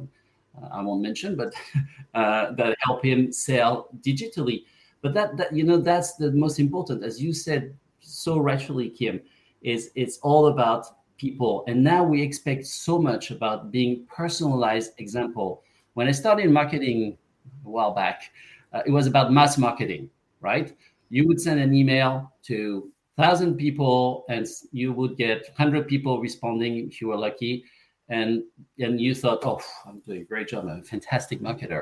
I 0.74 0.82
won't 0.82 1.04
mention, 1.04 1.38
but 1.38 1.54
uh, 2.14 2.52
that 2.52 2.76
help 2.82 3.06
him 3.06 3.32
sell 3.32 3.88
digitally. 4.02 4.66
But 5.02 5.14
that, 5.14 5.38
that 5.38 5.56
you 5.56 5.64
know, 5.64 5.78
that's 5.78 6.16
the 6.16 6.34
most 6.34 6.60
important, 6.60 7.06
as 7.06 7.24
you 7.24 7.32
said 7.32 7.74
so 8.02 8.38
rightfully, 8.38 8.90
Kim. 8.90 9.22
Is 9.62 9.92
it's 9.96 10.18
all 10.18 10.48
about 10.48 10.86
people. 11.20 11.64
And 11.68 11.84
now 11.84 12.04
we 12.04 12.22
expect 12.22 12.66
so 12.66 12.98
much 12.98 13.30
about 13.30 13.72
being 13.72 14.06
personalized 14.08 14.94
example. 14.98 15.62
When 15.94 16.08
I 16.08 16.12
started 16.12 16.50
marketing 16.50 17.18
a 17.66 17.70
while 17.70 17.94
back, 17.94 18.32
uh, 18.74 18.82
it 18.86 18.92
was 18.92 19.06
about 19.06 19.32
mass 19.32 19.58
marketing, 19.58 20.10
right? 20.42 20.76
You 21.10 21.28
would 21.28 21.42
send 21.42 21.60
an 21.60 21.74
email 21.76 22.32
to 22.44 22.92
1,000 23.16 23.58
people 23.58 24.26
and 24.30 24.48
you 24.72 24.94
would 24.94 25.18
get 25.18 25.44
100 25.58 25.88
people 25.88 26.22
responding 26.22 26.88
if 26.88 27.02
you 27.02 27.10
were 27.10 27.18
lucky. 27.18 27.66
And, 28.08 28.44
and 28.80 29.00
you 29.00 29.14
thought, 29.14 29.46
oh, 29.46 29.62
I'm 29.86 30.00
doing 30.00 30.22
a 30.22 30.26
great 30.26 30.48
job. 30.48 30.66
I'm 30.68 30.80
a 30.80 30.84
fantastic 30.84 31.42
marketer. 31.42 31.82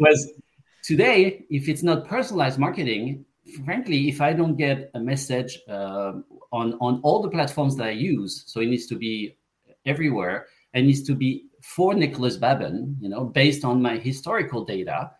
was 0.00 0.32
today, 0.82 1.44
if 1.50 1.68
it's 1.68 1.82
not 1.82 2.08
personalized 2.08 2.58
marketing, 2.58 3.24
frankly, 3.64 4.08
if 4.08 4.20
I 4.20 4.32
don't 4.32 4.56
get 4.56 4.90
a 4.94 5.00
message 5.00 5.60
uh, 5.68 6.12
on 6.52 6.74
on 6.80 7.00
all 7.02 7.22
the 7.22 7.30
platforms 7.30 7.76
that 7.76 7.88
I 7.88 7.90
use, 7.90 8.44
so 8.46 8.60
it 8.60 8.66
needs 8.66 8.86
to 8.86 8.96
be 8.96 9.36
everywhere, 9.84 10.46
and 10.74 10.86
needs 10.86 11.02
to 11.04 11.14
be 11.14 11.46
for 11.62 11.94
Nicholas 11.94 12.36
Babin, 12.36 12.96
you 13.00 13.08
know, 13.08 13.24
based 13.24 13.64
on 13.64 13.82
my 13.82 13.96
historical 13.96 14.64
data 14.64 15.10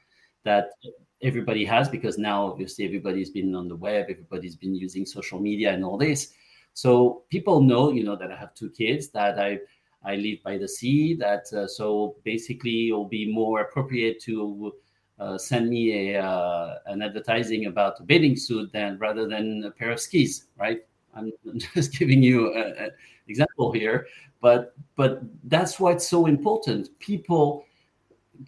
that 0.45 0.71
everybody 1.23 1.65
has, 1.65 1.89
because 1.89 2.17
now 2.17 2.47
obviously 2.47 2.85
everybody's 2.85 3.31
been 3.31 3.55
on 3.55 3.69
the 3.69 3.77
web, 3.77 4.07
everybody's 4.09 4.57
been 4.57 4.75
using 4.75 5.05
social 5.05 5.41
media 5.41 5.73
and 5.73 5.85
all 5.85 5.99
this. 5.99 6.33
So 6.75 7.25
people 7.29 7.61
know, 7.61 7.91
you 7.91 8.05
know, 8.05 8.15
that 8.17 8.31
I 8.31 8.37
have 8.37 8.55
two 8.55 8.71
kids, 8.71 9.09
that 9.11 9.39
I 9.39 9.59
I 10.05 10.15
live 10.15 10.39
by 10.45 10.59
the 10.59 10.69
sea, 10.69 11.15
that 11.15 11.53
uh, 11.53 11.67
so 11.67 12.17
basically 12.25 12.89
it'll 12.89 13.09
be 13.09 13.31
more 13.33 13.63
appropriate 13.63 14.21
to 14.23 14.73
uh, 15.19 15.37
send 15.37 15.69
me 15.69 16.15
a 16.15 16.23
uh, 16.23 16.79
an 16.87 17.03
advertising 17.03 17.67
about 17.67 17.99
a 18.01 18.05
bathing 18.05 18.37
suit 18.37 18.73
than 18.73 18.97
rather 18.99 19.27
than 19.27 19.65
a 19.65 19.71
pair 19.73 19.91
of 19.91 19.99
skis, 19.99 20.47
right? 20.57 20.83
I'm 21.15 21.33
just 21.75 21.99
giving 21.99 22.23
you 22.23 22.55
an 22.55 22.91
example 23.29 23.73
here, 23.73 24.07
but 24.41 24.75
but 24.97 25.23
that's 25.45 25.81
why 25.81 25.93
it's 25.93 26.09
so 26.09 26.27
important. 26.27 26.97
People, 26.99 27.65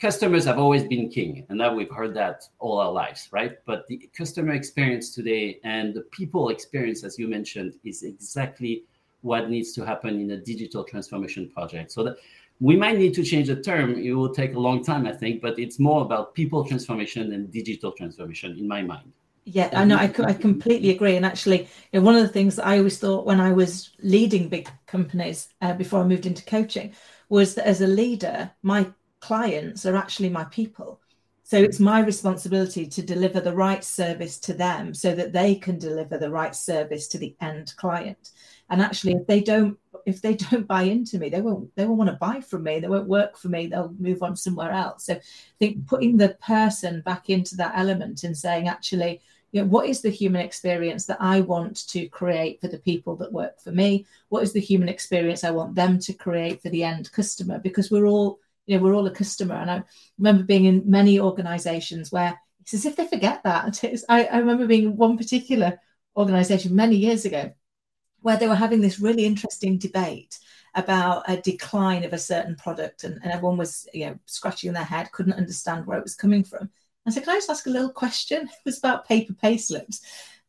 customers 0.00 0.44
have 0.44 0.58
always 0.58 0.84
been 0.84 1.08
king, 1.08 1.46
and 1.48 1.60
that 1.60 1.74
we've 1.74 1.90
heard 1.90 2.14
that 2.14 2.44
all 2.58 2.78
our 2.78 2.92
lives, 2.92 3.28
right? 3.32 3.58
But 3.64 3.86
the 3.88 4.08
customer 4.16 4.52
experience 4.52 5.14
today 5.14 5.60
and 5.64 5.94
the 5.94 6.02
people 6.02 6.50
experience, 6.50 7.04
as 7.04 7.18
you 7.18 7.28
mentioned, 7.28 7.74
is 7.84 8.02
exactly 8.02 8.84
what 9.22 9.50
needs 9.50 9.72
to 9.72 9.84
happen 9.84 10.20
in 10.20 10.30
a 10.30 10.36
digital 10.36 10.84
transformation 10.84 11.50
project. 11.50 11.92
So 11.92 12.04
that 12.04 12.16
we 12.60 12.76
might 12.76 12.98
need 12.98 13.14
to 13.14 13.24
change 13.24 13.48
the 13.48 13.56
term. 13.56 13.94
It 13.94 14.12
will 14.12 14.32
take 14.34 14.54
a 14.54 14.58
long 14.58 14.84
time, 14.84 15.06
I 15.06 15.12
think, 15.12 15.40
but 15.40 15.58
it's 15.58 15.78
more 15.78 16.02
about 16.02 16.34
people 16.34 16.64
transformation 16.64 17.32
and 17.32 17.50
digital 17.50 17.92
transformation 17.92 18.58
in 18.58 18.68
my 18.68 18.82
mind. 18.82 19.12
Yeah, 19.52 19.70
I 19.72 19.84
know. 19.84 19.96
I, 19.96 20.12
I 20.24 20.32
completely 20.34 20.90
agree. 20.90 21.16
And 21.16 21.26
actually, 21.26 21.62
you 21.92 21.98
know, 21.98 22.02
one 22.02 22.14
of 22.14 22.22
the 22.22 22.28
things 22.28 22.56
that 22.56 22.66
I 22.66 22.78
always 22.78 22.98
thought 22.98 23.26
when 23.26 23.40
I 23.40 23.50
was 23.52 23.90
leading 24.00 24.48
big 24.48 24.68
companies 24.86 25.48
uh, 25.60 25.74
before 25.74 26.00
I 26.00 26.06
moved 26.06 26.26
into 26.26 26.44
coaching 26.44 26.92
was 27.28 27.54
that 27.56 27.66
as 27.66 27.80
a 27.80 27.86
leader, 27.86 28.52
my 28.62 28.86
clients 29.20 29.86
are 29.86 29.96
actually 29.96 30.28
my 30.28 30.44
people. 30.44 31.00
So 31.42 31.56
it's 31.58 31.80
my 31.80 31.98
responsibility 31.98 32.86
to 32.86 33.02
deliver 33.02 33.40
the 33.40 33.52
right 33.52 33.82
service 33.82 34.38
to 34.40 34.54
them 34.54 34.94
so 34.94 35.16
that 35.16 35.32
they 35.32 35.56
can 35.56 35.80
deliver 35.80 36.16
the 36.16 36.30
right 36.30 36.54
service 36.54 37.08
to 37.08 37.18
the 37.18 37.34
end 37.40 37.74
client. 37.76 38.30
And 38.68 38.80
actually, 38.80 39.14
if 39.14 39.26
they 39.26 39.40
don't 39.40 39.76
if 40.06 40.22
they 40.22 40.34
don't 40.50 40.68
buy 40.68 40.82
into 40.82 41.18
me, 41.18 41.28
they 41.28 41.40
won't 41.40 41.74
they 41.74 41.86
won't 41.86 41.98
want 41.98 42.10
to 42.10 42.16
buy 42.16 42.40
from 42.40 42.62
me. 42.62 42.78
They 42.78 42.86
won't 42.86 43.08
work 43.08 43.36
for 43.36 43.48
me. 43.48 43.66
They'll 43.66 43.94
move 43.98 44.22
on 44.22 44.36
somewhere 44.36 44.70
else. 44.70 45.06
So 45.06 45.14
I 45.14 45.20
think 45.58 45.88
putting 45.88 46.18
the 46.18 46.36
person 46.40 47.00
back 47.00 47.30
into 47.30 47.56
that 47.56 47.72
element 47.74 48.22
and 48.22 48.36
saying, 48.36 48.68
actually, 48.68 49.20
you 49.52 49.60
know, 49.60 49.66
what 49.66 49.88
is 49.88 50.00
the 50.00 50.10
human 50.10 50.42
experience 50.42 51.06
that 51.06 51.20
I 51.20 51.40
want 51.40 51.88
to 51.88 52.08
create 52.08 52.60
for 52.60 52.68
the 52.68 52.78
people 52.78 53.16
that 53.16 53.32
work 53.32 53.60
for 53.60 53.72
me? 53.72 54.06
What 54.28 54.42
is 54.42 54.52
the 54.52 54.60
human 54.60 54.88
experience 54.88 55.42
I 55.42 55.50
want 55.50 55.74
them 55.74 55.98
to 56.00 56.12
create 56.12 56.62
for 56.62 56.68
the 56.68 56.84
end 56.84 57.10
customer? 57.10 57.58
Because 57.58 57.90
we're 57.90 58.06
all, 58.06 58.38
you 58.66 58.76
know, 58.76 58.82
we're 58.82 58.94
all 58.94 59.06
a 59.06 59.10
customer. 59.10 59.56
And 59.56 59.70
I 59.70 59.82
remember 60.18 60.44
being 60.44 60.66
in 60.66 60.88
many 60.88 61.18
organizations 61.18 62.12
where 62.12 62.38
it's 62.60 62.74
as 62.74 62.86
if 62.86 62.94
they 62.94 63.06
forget 63.06 63.42
that. 63.42 63.82
I, 64.08 64.24
I 64.26 64.38
remember 64.38 64.66
being 64.66 64.84
in 64.84 64.96
one 64.96 65.18
particular 65.18 65.80
organization 66.16 66.76
many 66.76 66.96
years 66.96 67.24
ago 67.24 67.52
where 68.20 68.36
they 68.36 68.48
were 68.48 68.54
having 68.54 68.80
this 68.80 69.00
really 69.00 69.24
interesting 69.24 69.78
debate 69.78 70.38
about 70.74 71.28
a 71.28 71.36
decline 71.38 72.04
of 72.04 72.12
a 72.12 72.18
certain 72.18 72.54
product 72.54 73.02
and, 73.02 73.18
and 73.22 73.32
everyone 73.32 73.56
was 73.56 73.88
you 73.92 74.06
know 74.06 74.18
scratching 74.26 74.72
their 74.72 74.84
head 74.84 75.10
couldn't 75.10 75.32
understand 75.32 75.84
where 75.86 75.98
it 75.98 76.02
was 76.02 76.14
coming 76.14 76.44
from 76.44 76.70
I 77.10 77.14
said, 77.14 77.24
Can 77.24 77.32
I 77.32 77.36
just 77.36 77.50
ask 77.50 77.66
a 77.66 77.70
little 77.70 77.90
question? 77.90 78.42
It 78.48 78.64
was 78.64 78.78
about 78.78 79.06
paper 79.06 79.34
pay 79.34 79.56
slips. 79.58 80.00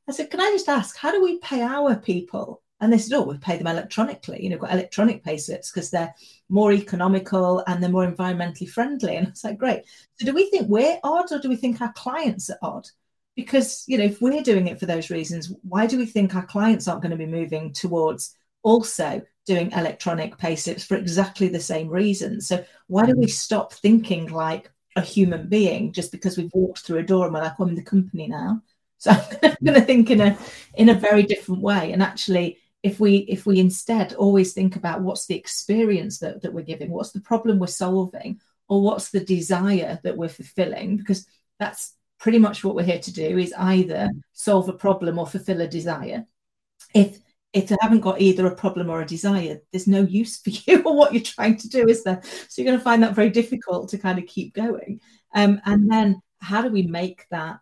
I 0.07 0.11
said, 0.11 0.29
Can 0.29 0.39
I 0.39 0.51
just 0.51 0.69
ask, 0.69 0.95
how 0.95 1.11
do 1.11 1.21
we 1.21 1.39
pay 1.39 1.61
our 1.61 1.95
people? 1.95 2.61
And 2.79 2.91
they 2.91 2.97
said, 2.97 3.15
Oh, 3.15 3.23
we 3.23 3.37
pay 3.37 3.57
them 3.57 3.67
electronically. 3.67 4.43
You 4.43 4.49
know, 4.49 4.57
got 4.57 4.73
electronic 4.73 5.23
pay 5.23 5.37
slips 5.37 5.71
because 5.71 5.91
they're 5.91 6.13
more 6.49 6.71
economical 6.73 7.63
and 7.67 7.81
they're 7.81 7.89
more 7.89 8.07
environmentally 8.07 8.69
friendly. 8.69 9.15
And 9.15 9.27
I 9.27 9.29
was 9.29 9.43
like, 9.43 9.57
Great. 9.57 9.83
So 10.15 10.25
do 10.25 10.33
we 10.33 10.49
think 10.49 10.67
we're 10.67 10.99
odd 11.03 11.31
or 11.31 11.39
do 11.39 11.49
we 11.49 11.55
think 11.55 11.81
our 11.81 11.93
clients 11.93 12.49
are 12.49 12.57
odd? 12.61 12.87
Because, 13.35 13.83
you 13.87 13.97
know, 13.97 14.03
if 14.03 14.21
we're 14.21 14.41
doing 14.43 14.67
it 14.67 14.79
for 14.79 14.85
those 14.85 15.09
reasons, 15.09 15.53
why 15.61 15.87
do 15.87 15.97
we 15.97 16.05
think 16.05 16.35
our 16.35 16.45
clients 16.45 16.87
aren't 16.87 17.01
going 17.01 17.11
to 17.11 17.17
be 17.17 17.25
moving 17.25 17.71
towards 17.71 18.35
also 18.63 19.21
doing 19.45 19.71
electronic 19.71 20.37
pay 20.37 20.55
slips 20.55 20.83
for 20.83 20.97
exactly 20.97 21.47
the 21.47 21.59
same 21.59 21.87
reasons? 21.87 22.47
So 22.47 22.65
why 22.87 23.05
do 23.05 23.15
we 23.15 23.27
mm. 23.27 23.29
stop 23.29 23.73
thinking 23.73 24.27
like, 24.27 24.69
a 24.95 25.01
human 25.01 25.47
being 25.47 25.93
just 25.93 26.11
because 26.11 26.37
we've 26.37 26.53
walked 26.53 26.79
through 26.79 26.99
a 26.99 27.03
door 27.03 27.25
and 27.25 27.33
we're 27.33 27.41
like, 27.41 27.59
I'm 27.59 27.69
in 27.69 27.75
the 27.75 27.81
company 27.81 28.27
now. 28.27 28.61
So 28.97 29.11
I'm 29.11 29.19
going 29.63 29.75
to 29.75 29.81
mm. 29.81 29.85
think 29.85 30.11
in 30.11 30.21
a 30.21 30.37
in 30.75 30.89
a 30.89 30.93
very 30.93 31.23
different 31.23 31.61
way. 31.61 31.91
And 31.91 32.03
actually, 32.03 32.59
if 32.83 32.99
we 32.99 33.17
if 33.17 33.45
we 33.45 33.59
instead 33.59 34.13
always 34.13 34.53
think 34.53 34.75
about 34.75 35.01
what's 35.01 35.25
the 35.25 35.35
experience 35.35 36.19
that, 36.19 36.41
that 36.41 36.53
we're 36.53 36.61
giving, 36.61 36.91
what's 36.91 37.11
the 37.11 37.21
problem 37.21 37.59
we're 37.59 37.67
solving, 37.67 38.39
or 38.67 38.81
what's 38.81 39.09
the 39.09 39.19
desire 39.19 39.99
that 40.03 40.17
we're 40.17 40.29
fulfilling, 40.29 40.97
because 40.97 41.25
that's 41.59 41.93
pretty 42.19 42.37
much 42.37 42.63
what 42.63 42.75
we're 42.75 42.83
here 42.83 42.99
to 42.99 43.13
do 43.13 43.37
is 43.37 43.53
either 43.57 44.09
mm. 44.13 44.21
solve 44.33 44.69
a 44.69 44.73
problem 44.73 45.17
or 45.17 45.25
fulfill 45.25 45.61
a 45.61 45.67
desire. 45.67 46.25
If 46.93 47.19
if 47.53 47.67
they 47.67 47.77
haven't 47.81 48.01
got 48.01 48.21
either 48.21 48.47
a 48.47 48.55
problem 48.55 48.89
or 48.89 49.01
a 49.01 49.05
desire, 49.05 49.59
there's 49.71 49.87
no 49.87 50.01
use 50.01 50.39
for 50.39 50.49
you 50.65 50.81
or 50.83 50.95
what 50.95 51.13
you're 51.13 51.23
trying 51.23 51.57
to 51.57 51.69
do, 51.69 51.87
is 51.87 52.03
there? 52.03 52.21
So 52.23 52.61
you're 52.61 52.69
going 52.69 52.77
to 52.77 52.83
find 52.83 53.03
that 53.03 53.15
very 53.15 53.29
difficult 53.29 53.89
to 53.89 53.97
kind 53.97 54.19
of 54.19 54.25
keep 54.25 54.53
going. 54.53 55.01
Um, 55.33 55.61
and 55.65 55.91
then 55.91 56.21
how 56.39 56.61
do 56.61 56.69
we 56.69 56.83
make 56.83 57.25
that 57.31 57.59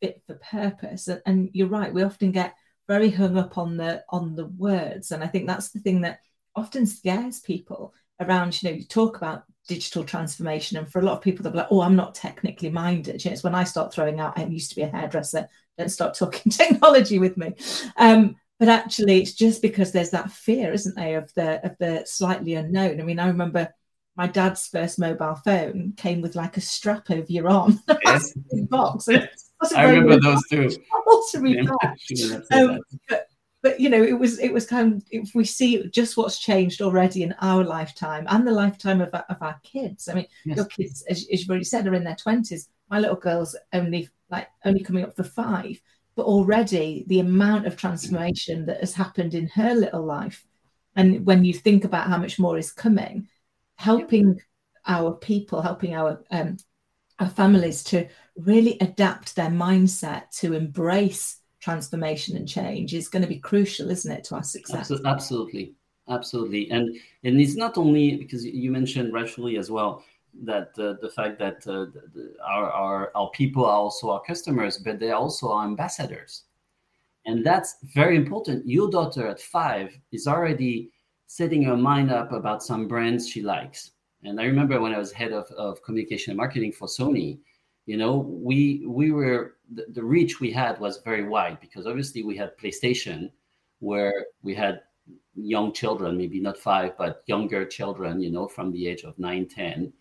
fit 0.00 0.22
for 0.26 0.34
purpose? 0.34 1.08
And, 1.08 1.22
and 1.26 1.50
you're 1.52 1.68
right, 1.68 1.92
we 1.92 2.02
often 2.02 2.32
get 2.32 2.54
very 2.88 3.10
hung 3.10 3.38
up 3.38 3.56
on 3.56 3.76
the 3.76 4.04
on 4.08 4.34
the 4.34 4.46
words, 4.46 5.12
and 5.12 5.22
I 5.22 5.28
think 5.28 5.46
that's 5.46 5.70
the 5.70 5.78
thing 5.78 6.00
that 6.00 6.20
often 6.56 6.86
scares 6.86 7.40
people 7.40 7.94
around. 8.20 8.60
You 8.60 8.70
know, 8.70 8.76
you 8.76 8.84
talk 8.84 9.16
about 9.16 9.44
digital 9.68 10.02
transformation. 10.02 10.76
And 10.78 10.90
for 10.90 10.98
a 10.98 11.04
lot 11.04 11.16
of 11.16 11.22
people, 11.22 11.44
they're 11.44 11.52
like, 11.52 11.68
oh, 11.70 11.82
I'm 11.82 11.94
not 11.94 12.16
technically 12.16 12.70
minded. 12.70 13.24
You 13.24 13.30
know, 13.30 13.34
it's 13.34 13.44
when 13.44 13.54
I 13.54 13.62
start 13.62 13.92
throwing 13.92 14.18
out, 14.18 14.36
I 14.36 14.44
used 14.44 14.70
to 14.70 14.76
be 14.76 14.82
a 14.82 14.88
hairdresser, 14.88 15.48
don't 15.78 15.88
start 15.88 16.14
talking 16.14 16.50
technology 16.52 17.20
with 17.20 17.36
me. 17.36 17.54
Um, 17.96 18.34
but 18.60 18.68
actually, 18.68 19.22
it's 19.22 19.32
just 19.32 19.62
because 19.62 19.90
there's 19.90 20.10
that 20.10 20.30
fear, 20.30 20.70
isn't 20.74 20.94
there, 20.94 21.16
of 21.16 21.32
the 21.32 21.64
of 21.64 21.78
the 21.78 22.04
slightly 22.04 22.54
unknown. 22.54 23.00
I 23.00 23.04
mean, 23.04 23.18
I 23.18 23.28
remember 23.28 23.74
my 24.16 24.26
dad's 24.26 24.66
first 24.68 24.98
mobile 24.98 25.36
phone 25.36 25.94
came 25.96 26.20
with 26.20 26.36
like 26.36 26.58
a 26.58 26.60
strap 26.60 27.10
over 27.10 27.24
your 27.26 27.48
arm, 27.48 27.80
yes. 28.04 28.34
box. 28.68 29.08
I 29.74 29.84
remember 29.84 30.20
those 30.20 30.42
too. 30.48 30.68
um, 32.52 32.80
but, 33.08 33.28
but 33.62 33.80
you 33.80 33.88
know, 33.88 34.02
it 34.02 34.18
was 34.18 34.38
it 34.38 34.52
was 34.52 34.66
kind 34.66 34.92
of 34.92 35.02
if 35.10 35.34
we 35.34 35.46
see 35.46 35.88
just 35.88 36.18
what's 36.18 36.38
changed 36.38 36.82
already 36.82 37.22
in 37.22 37.34
our 37.40 37.64
lifetime 37.64 38.26
and 38.28 38.46
the 38.46 38.52
lifetime 38.52 39.00
of, 39.00 39.08
of 39.14 39.36
our 39.40 39.58
kids. 39.62 40.06
I 40.06 40.12
mean, 40.12 40.26
yes. 40.44 40.56
your 40.58 40.66
kids, 40.66 41.02
as, 41.08 41.26
as 41.32 41.40
you've 41.40 41.48
already 41.48 41.64
said, 41.64 41.86
are 41.86 41.94
in 41.94 42.04
their 42.04 42.14
twenties. 42.14 42.68
My 42.90 42.98
little 42.98 43.16
girl's 43.16 43.56
only 43.72 44.10
like 44.30 44.48
only 44.66 44.80
coming 44.80 45.04
up 45.04 45.16
for 45.16 45.24
five, 45.24 45.80
but 46.20 46.26
already 46.26 47.02
the 47.06 47.20
amount 47.20 47.66
of 47.66 47.78
transformation 47.78 48.66
that 48.66 48.80
has 48.80 48.92
happened 48.92 49.32
in 49.32 49.48
her 49.48 49.74
little 49.74 50.04
life, 50.04 50.44
and 50.94 51.24
when 51.24 51.46
you 51.46 51.54
think 51.54 51.82
about 51.84 52.08
how 52.08 52.18
much 52.18 52.38
more 52.38 52.58
is 52.58 52.72
coming, 52.72 53.26
helping 53.76 54.38
our 54.86 55.12
people, 55.12 55.62
helping 55.62 55.94
our 55.94 56.22
um, 56.30 56.58
our 57.20 57.30
families 57.30 57.82
to 57.84 58.06
really 58.36 58.76
adapt 58.82 59.34
their 59.34 59.48
mindset 59.48 60.28
to 60.40 60.52
embrace 60.52 61.38
transformation 61.58 62.36
and 62.36 62.46
change 62.46 62.92
is 62.92 63.08
going 63.08 63.22
to 63.22 63.28
be 63.28 63.38
crucial, 63.38 63.90
isn't 63.90 64.12
it, 64.12 64.24
to 64.24 64.34
our 64.34 64.42
success? 64.42 64.92
Absolutely, 65.06 65.72
absolutely, 66.10 66.70
and 66.70 66.98
and 67.24 67.40
it's 67.40 67.56
not 67.56 67.78
only 67.78 68.16
because 68.16 68.44
you 68.44 68.70
mentioned 68.70 69.14
rightfully 69.14 69.56
as 69.56 69.70
well 69.70 70.04
that 70.44 70.70
uh, 70.78 70.94
the 71.00 71.10
fact 71.10 71.38
that 71.38 71.66
uh, 71.66 71.86
the, 72.14 72.34
our, 72.44 72.70
our 72.70 73.12
our 73.14 73.30
people 73.30 73.64
are 73.64 73.76
also 73.76 74.10
our 74.10 74.22
customers, 74.22 74.78
but 74.78 74.98
they're 74.98 75.16
also 75.16 75.50
our 75.50 75.64
ambassadors, 75.64 76.44
and 77.26 77.44
that's 77.44 77.76
very 77.94 78.16
important. 78.16 78.66
Your 78.66 78.90
daughter 78.90 79.26
at 79.26 79.40
five 79.40 79.96
is 80.12 80.26
already 80.26 80.90
setting 81.26 81.62
her 81.62 81.76
mind 81.76 82.10
up 82.10 82.32
about 82.32 82.62
some 82.62 82.88
brands 82.88 83.28
she 83.28 83.40
likes. 83.40 83.92
And 84.24 84.40
I 84.40 84.44
remember 84.44 84.80
when 84.80 84.92
I 84.92 84.98
was 84.98 85.12
head 85.12 85.32
of, 85.32 85.48
of 85.52 85.80
communication 85.82 86.32
and 86.32 86.36
marketing 86.36 86.72
for 86.72 86.88
Sony, 86.88 87.38
you 87.86 87.96
know, 87.96 88.18
we 88.18 88.84
we 88.86 89.12
were 89.12 89.56
the, 89.72 89.86
the 89.90 90.04
reach 90.04 90.40
we 90.40 90.50
had 90.50 90.78
was 90.80 91.00
very 91.04 91.24
wide 91.24 91.58
because 91.60 91.86
obviously 91.86 92.22
we 92.22 92.36
had 92.36 92.58
PlayStation 92.58 93.30
where 93.78 94.26
we 94.42 94.54
had 94.54 94.82
young 95.34 95.72
children, 95.72 96.16
maybe 96.16 96.40
not 96.40 96.58
five, 96.58 96.96
but 96.98 97.22
younger 97.26 97.64
children, 97.64 98.20
you 98.20 98.30
know, 98.30 98.46
from 98.46 98.70
the 98.72 98.86
age 98.86 99.04
of 99.04 99.18
nine, 99.18 99.46
10, 99.46 99.92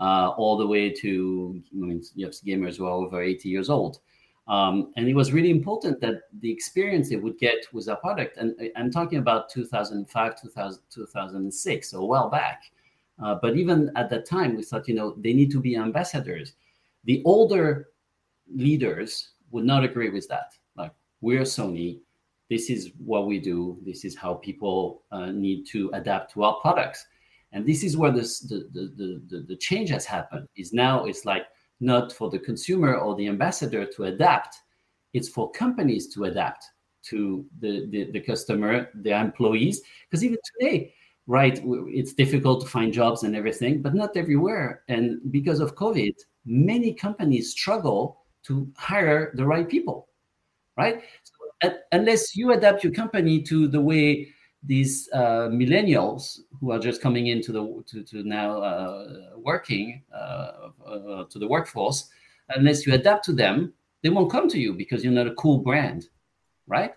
uh, 0.00 0.30
all 0.36 0.56
the 0.56 0.66
way 0.66 0.90
to, 0.90 1.62
I 1.72 1.86
mean, 1.86 2.02
have 2.20 2.32
gamers 2.32 2.76
who 2.76 2.86
are 2.86 2.90
over 2.90 3.22
80 3.22 3.48
years 3.48 3.70
old. 3.70 4.00
Um, 4.48 4.92
and 4.96 5.08
it 5.08 5.14
was 5.14 5.32
really 5.32 5.50
important 5.50 6.00
that 6.00 6.22
the 6.40 6.50
experience 6.50 7.08
they 7.08 7.16
would 7.16 7.38
get 7.38 7.66
with 7.72 7.88
our 7.88 7.96
product, 7.96 8.36
and 8.36 8.54
I'm 8.76 8.92
talking 8.92 9.18
about 9.18 9.50
2005, 9.50 10.40
2000, 10.40 10.82
2006, 10.88 11.90
so 11.90 12.04
while 12.04 12.30
back. 12.30 12.62
Uh, 13.22 13.36
but 13.40 13.56
even 13.56 13.90
at 13.96 14.08
that 14.10 14.26
time, 14.26 14.56
we 14.56 14.62
thought, 14.62 14.86
you 14.86 14.94
know, 14.94 15.16
they 15.18 15.32
need 15.32 15.50
to 15.50 15.60
be 15.60 15.76
ambassadors. 15.76 16.52
The 17.04 17.22
older 17.24 17.88
leaders 18.54 19.30
would 19.50 19.64
not 19.64 19.84
agree 19.84 20.10
with 20.10 20.28
that. 20.28 20.52
Like, 20.76 20.92
we're 21.20 21.42
Sony. 21.42 22.00
This 22.48 22.70
is 22.70 22.92
what 22.98 23.26
we 23.26 23.40
do. 23.40 23.78
This 23.84 24.04
is 24.04 24.14
how 24.14 24.34
people 24.34 25.02
uh, 25.10 25.32
need 25.32 25.66
to 25.68 25.90
adapt 25.94 26.32
to 26.34 26.44
our 26.44 26.60
products. 26.60 27.06
And 27.56 27.64
this 27.64 27.82
is 27.82 27.96
where 27.96 28.12
this, 28.12 28.40
the, 28.40 28.68
the, 28.74 29.22
the, 29.30 29.40
the 29.48 29.56
change 29.56 29.88
has 29.88 30.04
happened. 30.04 30.46
Is 30.56 30.74
now 30.74 31.06
it's 31.06 31.24
like 31.24 31.46
not 31.80 32.12
for 32.12 32.28
the 32.28 32.38
consumer 32.38 32.96
or 32.96 33.16
the 33.16 33.28
ambassador 33.28 33.86
to 33.86 34.04
adapt. 34.04 34.58
It's 35.14 35.30
for 35.30 35.50
companies 35.52 36.06
to 36.08 36.24
adapt 36.24 36.66
to 37.04 37.46
the, 37.60 37.86
the, 37.88 38.10
the 38.10 38.20
customer, 38.20 38.90
their 38.92 39.18
employees. 39.18 39.80
Because 40.04 40.22
even 40.22 40.36
today, 40.60 40.92
right, 41.26 41.58
it's 41.64 42.12
difficult 42.12 42.60
to 42.60 42.68
find 42.68 42.92
jobs 42.92 43.22
and 43.22 43.34
everything, 43.34 43.80
but 43.80 43.94
not 43.94 44.18
everywhere. 44.18 44.82
And 44.88 45.18
because 45.32 45.60
of 45.60 45.76
COVID, 45.76 46.12
many 46.44 46.92
companies 46.92 47.52
struggle 47.52 48.20
to 48.42 48.70
hire 48.76 49.32
the 49.34 49.46
right 49.46 49.66
people, 49.66 50.08
right? 50.76 51.02
So, 51.22 51.72
unless 51.92 52.36
you 52.36 52.52
adapt 52.52 52.84
your 52.84 52.92
company 52.92 53.40
to 53.44 53.66
the 53.66 53.80
way 53.80 54.34
these 54.66 55.08
uh, 55.12 55.48
millennials 55.48 56.40
who 56.60 56.72
are 56.72 56.78
just 56.78 57.00
coming 57.00 57.28
into 57.28 57.52
the 57.52 57.84
to, 57.86 58.02
to 58.02 58.22
now 58.24 58.60
uh, 58.60 59.30
working 59.36 60.02
uh, 60.14 60.70
uh, 60.86 61.24
to 61.24 61.38
the 61.38 61.46
workforce 61.46 62.10
unless 62.50 62.86
you 62.86 62.94
adapt 62.94 63.24
to 63.24 63.32
them 63.32 63.72
they 64.02 64.10
won't 64.10 64.30
come 64.30 64.48
to 64.48 64.58
you 64.58 64.72
because 64.74 65.02
you're 65.02 65.12
not 65.12 65.26
a 65.26 65.34
cool 65.34 65.58
brand 65.58 66.08
right? 66.66 66.92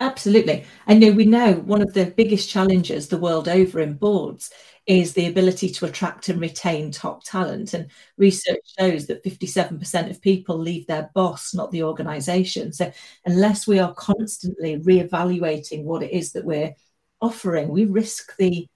Absolutely. 0.00 0.64
I 0.88 0.94
know 0.94 1.12
we 1.12 1.26
know 1.26 1.54
one 1.54 1.80
of 1.80 1.94
the 1.94 2.06
biggest 2.06 2.48
challenges 2.48 3.06
the 3.06 3.18
world 3.18 3.48
over 3.48 3.78
in 3.80 3.94
boards 3.94 4.50
is 4.86 5.12
the 5.12 5.28
ability 5.28 5.68
to 5.70 5.84
attract 5.84 6.28
and 6.28 6.40
retain 6.40 6.90
top 6.90 7.22
talent. 7.22 7.72
And 7.72 7.88
research 8.16 8.58
shows 8.76 9.06
that 9.06 9.22
57% 9.22 10.10
of 10.10 10.20
people 10.20 10.58
leave 10.58 10.88
their 10.88 11.10
boss 11.14 11.54
not 11.54 11.70
the 11.70 11.84
organization. 11.84 12.72
So 12.72 12.90
unless 13.24 13.68
we 13.68 13.78
are 13.78 13.94
constantly 13.94 14.80
reevaluating 14.80 15.84
what 15.84 16.02
it 16.02 16.10
is 16.10 16.32
that 16.32 16.44
we're 16.44 16.74
offering, 17.22 17.68
we 17.68 17.86
risk 17.86 18.36
the 18.36 18.68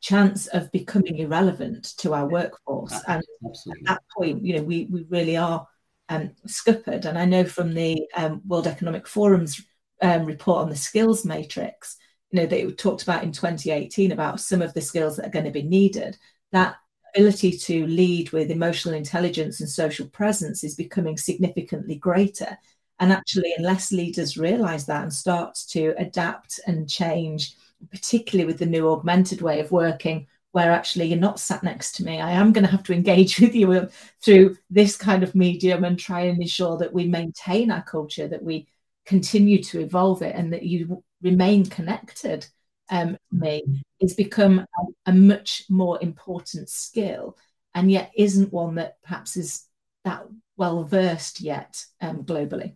chance 0.00 0.46
of 0.48 0.72
becoming 0.72 1.18
irrelevant 1.18 1.96
to 1.98 2.14
our 2.14 2.26
workforce. 2.26 2.94
And 3.06 3.22
Absolutely. 3.46 3.82
at 3.82 3.86
that 3.86 4.02
point, 4.16 4.44
you 4.44 4.56
know, 4.56 4.62
we, 4.62 4.86
we 4.90 5.04
really 5.08 5.36
are 5.36 5.66
um, 6.08 6.32
scuppered. 6.46 7.04
And 7.04 7.18
I 7.18 7.26
know 7.26 7.44
from 7.44 7.74
the 7.74 8.06
um, 8.16 8.40
World 8.46 8.66
Economic 8.66 9.06
Forum's 9.06 9.62
um, 10.02 10.24
report 10.24 10.62
on 10.62 10.70
the 10.70 10.76
skills 10.76 11.24
matrix, 11.24 11.96
you 12.30 12.40
know, 12.40 12.46
they 12.46 12.70
talked 12.72 13.02
about 13.02 13.22
in 13.22 13.32
2018 13.32 14.12
about 14.12 14.40
some 14.40 14.62
of 14.62 14.72
the 14.72 14.80
skills 14.80 15.16
that 15.16 15.26
are 15.26 15.30
going 15.30 15.44
to 15.44 15.50
be 15.50 15.62
needed. 15.62 16.16
That 16.52 16.76
ability 17.14 17.58
to 17.58 17.86
lead 17.86 18.30
with 18.30 18.50
emotional 18.50 18.94
intelligence 18.94 19.60
and 19.60 19.68
social 19.68 20.06
presence 20.08 20.64
is 20.64 20.74
becoming 20.76 21.16
significantly 21.16 21.96
greater. 21.96 22.56
And 23.00 23.12
actually, 23.12 23.54
unless 23.56 23.92
leaders 23.92 24.36
realize 24.36 24.84
that 24.86 25.02
and 25.02 25.12
start 25.12 25.58
to 25.70 25.94
adapt 25.96 26.60
and 26.66 26.88
change, 26.88 27.56
particularly 27.90 28.46
with 28.46 28.58
the 28.58 28.66
new 28.66 28.90
augmented 28.90 29.40
way 29.40 29.58
of 29.60 29.72
working, 29.72 30.26
where 30.52 30.70
actually 30.70 31.06
you're 31.06 31.18
not 31.18 31.40
sat 31.40 31.62
next 31.62 31.92
to 31.92 32.04
me, 32.04 32.20
I 32.20 32.32
am 32.32 32.52
going 32.52 32.64
to 32.64 32.70
have 32.70 32.82
to 32.84 32.92
engage 32.92 33.40
with 33.40 33.54
you 33.54 33.88
through 34.22 34.58
this 34.68 34.98
kind 34.98 35.22
of 35.22 35.34
medium 35.34 35.84
and 35.84 35.98
try 35.98 36.22
and 36.22 36.40
ensure 36.42 36.76
that 36.76 36.92
we 36.92 37.06
maintain 37.06 37.70
our 37.70 37.82
culture, 37.82 38.28
that 38.28 38.42
we 38.42 38.68
continue 39.06 39.62
to 39.64 39.80
evolve 39.80 40.20
it, 40.20 40.36
and 40.36 40.52
that 40.52 40.64
you 40.64 41.02
remain 41.22 41.64
connected. 41.66 42.46
Um, 42.90 43.16
me 43.30 43.62
is 44.00 44.14
become 44.14 44.58
a, 44.58 45.10
a 45.10 45.12
much 45.14 45.62
more 45.70 45.98
important 46.02 46.68
skill, 46.68 47.38
and 47.74 47.90
yet 47.90 48.10
isn't 48.14 48.52
one 48.52 48.74
that 48.74 49.00
perhaps 49.02 49.36
is 49.38 49.64
that 50.04 50.26
well 50.56 50.84
versed 50.84 51.40
yet 51.40 51.86
um, 52.02 52.24
globally. 52.24 52.74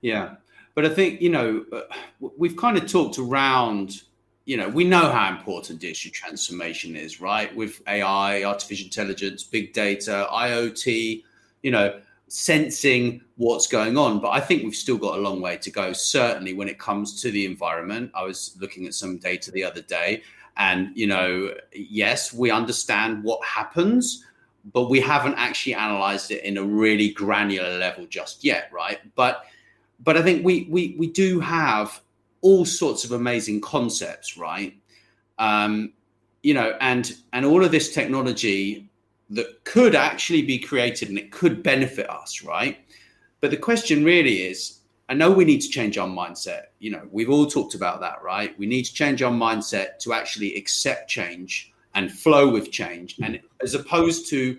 Yeah. 0.00 0.36
But 0.74 0.84
I 0.86 0.90
think, 0.90 1.20
you 1.20 1.30
know, 1.30 1.64
uh, 1.72 1.82
we've 2.20 2.56
kind 2.56 2.76
of 2.76 2.86
talked 2.86 3.18
around, 3.18 4.02
you 4.44 4.56
know, 4.56 4.68
we 4.68 4.84
know 4.84 5.10
how 5.10 5.36
important 5.36 5.80
digital 5.80 6.12
transformation 6.12 6.94
is, 6.94 7.20
right? 7.20 7.54
With 7.54 7.82
AI, 7.88 8.44
artificial 8.44 8.84
intelligence, 8.84 9.42
big 9.42 9.72
data, 9.72 10.28
IoT, 10.30 11.24
you 11.62 11.70
know, 11.70 12.00
sensing 12.28 13.22
what's 13.36 13.66
going 13.66 13.96
on. 13.96 14.20
But 14.20 14.30
I 14.30 14.40
think 14.40 14.62
we've 14.62 14.74
still 14.74 14.98
got 14.98 15.18
a 15.18 15.20
long 15.20 15.40
way 15.40 15.56
to 15.56 15.70
go, 15.70 15.92
certainly 15.92 16.54
when 16.54 16.68
it 16.68 16.78
comes 16.78 17.20
to 17.22 17.30
the 17.30 17.44
environment. 17.44 18.12
I 18.14 18.22
was 18.22 18.56
looking 18.60 18.86
at 18.86 18.94
some 18.94 19.18
data 19.18 19.50
the 19.50 19.64
other 19.64 19.82
day, 19.82 20.22
and, 20.56 20.96
you 20.96 21.08
know, 21.08 21.54
yes, 21.72 22.32
we 22.32 22.50
understand 22.50 23.24
what 23.24 23.44
happens 23.44 24.24
but 24.72 24.90
we 24.90 25.00
haven't 25.00 25.34
actually 25.34 25.74
analyzed 25.74 26.30
it 26.30 26.44
in 26.44 26.58
a 26.58 26.62
really 26.62 27.10
granular 27.10 27.78
level 27.78 28.06
just 28.06 28.44
yet, 28.44 28.70
right? 28.72 28.98
But 29.14 29.44
but 30.00 30.16
I 30.16 30.22
think 30.22 30.44
we 30.44 30.66
we 30.70 30.94
we 30.98 31.08
do 31.08 31.40
have 31.40 32.00
all 32.40 32.64
sorts 32.64 33.04
of 33.04 33.12
amazing 33.12 33.60
concepts, 33.60 34.36
right? 34.36 34.76
Um, 35.38 35.92
you 36.42 36.54
know, 36.54 36.76
and 36.80 37.14
and 37.32 37.44
all 37.44 37.64
of 37.64 37.70
this 37.70 37.92
technology 37.92 38.88
that 39.30 39.64
could 39.64 39.94
actually 39.94 40.42
be 40.42 40.58
created 40.58 41.08
and 41.08 41.18
it 41.18 41.30
could 41.30 41.62
benefit 41.62 42.08
us, 42.08 42.42
right? 42.42 42.78
But 43.40 43.50
the 43.50 43.56
question 43.56 44.04
really 44.04 44.42
is, 44.42 44.80
I 45.08 45.14
know 45.14 45.30
we 45.30 45.44
need 45.44 45.60
to 45.60 45.68
change 45.68 45.98
our 45.98 46.08
mindset. 46.08 46.66
You 46.78 46.92
know, 46.92 47.06
we've 47.10 47.30
all 47.30 47.46
talked 47.46 47.74
about 47.74 48.00
that, 48.00 48.22
right? 48.22 48.58
We 48.58 48.66
need 48.66 48.84
to 48.84 48.94
change 48.94 49.22
our 49.22 49.32
mindset 49.32 49.98
to 50.00 50.12
actually 50.12 50.54
accept 50.56 51.10
change 51.10 51.72
and 51.94 52.10
flow 52.12 52.48
with 52.48 52.70
change, 52.70 53.16
and 53.22 53.40
as 53.62 53.74
opposed 53.74 54.28
to 54.30 54.58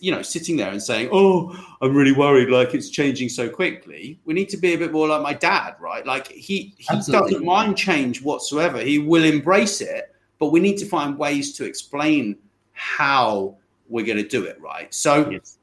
you 0.00 0.12
know, 0.12 0.22
sitting 0.22 0.56
there 0.56 0.70
and 0.70 0.82
saying, 0.82 1.08
"Oh, 1.12 1.56
I'm 1.80 1.94
really 1.94 2.12
worried, 2.12 2.48
like 2.48 2.74
it's 2.74 2.90
changing 2.90 3.28
so 3.28 3.48
quickly." 3.48 4.18
We 4.24 4.34
need 4.34 4.48
to 4.50 4.56
be 4.56 4.74
a 4.74 4.78
bit 4.78 4.92
more 4.92 5.08
like 5.08 5.22
my 5.22 5.34
dad, 5.34 5.74
right? 5.80 6.06
Like 6.06 6.28
he 6.28 6.74
he 6.78 6.86
Absolutely. 6.90 7.32
doesn't 7.32 7.46
mind 7.46 7.76
change 7.76 8.22
whatsoever. 8.22 8.78
He 8.78 8.98
will 9.00 9.24
embrace 9.24 9.80
it, 9.80 10.14
but 10.38 10.52
we 10.52 10.60
need 10.60 10.76
to 10.78 10.86
find 10.86 11.18
ways 11.18 11.56
to 11.56 11.64
explain 11.64 12.36
how 12.72 13.56
we're 13.88 14.06
going 14.06 14.18
to 14.18 14.28
do 14.28 14.44
it, 14.44 14.60
right? 14.60 14.92
So, 14.94 15.28
yes. 15.30 15.58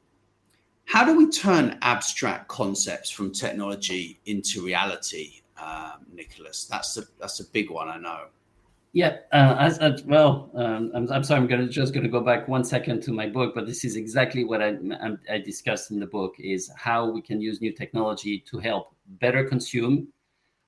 how 0.84 1.04
do 1.04 1.16
we 1.16 1.30
turn 1.30 1.78
abstract 1.82 2.48
concepts 2.48 3.10
from 3.10 3.32
technology 3.32 4.20
into 4.26 4.62
reality, 4.62 5.40
um, 5.58 6.06
Nicholas? 6.12 6.66
That's 6.66 6.98
a 6.98 7.04
that's 7.18 7.40
a 7.40 7.44
big 7.44 7.70
one, 7.70 7.88
I 7.88 7.96
know. 7.96 8.26
Yeah, 8.92 9.18
uh, 9.30 9.56
as, 9.58 9.78
as, 9.78 10.02
well, 10.02 10.50
um, 10.54 10.90
I'm, 10.94 11.10
I'm, 11.12 11.22
sorry. 11.22 11.40
I'm 11.40 11.46
gonna 11.46 11.68
just 11.68 11.94
gonna 11.94 12.08
go 12.08 12.22
back 12.22 12.48
one 12.48 12.64
second 12.64 13.02
to 13.04 13.12
my 13.12 13.28
book, 13.28 13.54
but 13.54 13.64
this 13.64 13.84
is 13.84 13.94
exactly 13.94 14.42
what 14.42 14.60
I, 14.60 14.76
I 15.30 15.38
discussed 15.38 15.92
in 15.92 16.00
the 16.00 16.06
book: 16.06 16.34
is 16.40 16.68
how 16.76 17.08
we 17.08 17.22
can 17.22 17.40
use 17.40 17.60
new 17.60 17.72
technology 17.72 18.40
to 18.50 18.58
help 18.58 18.96
better 19.20 19.44
consume, 19.44 20.08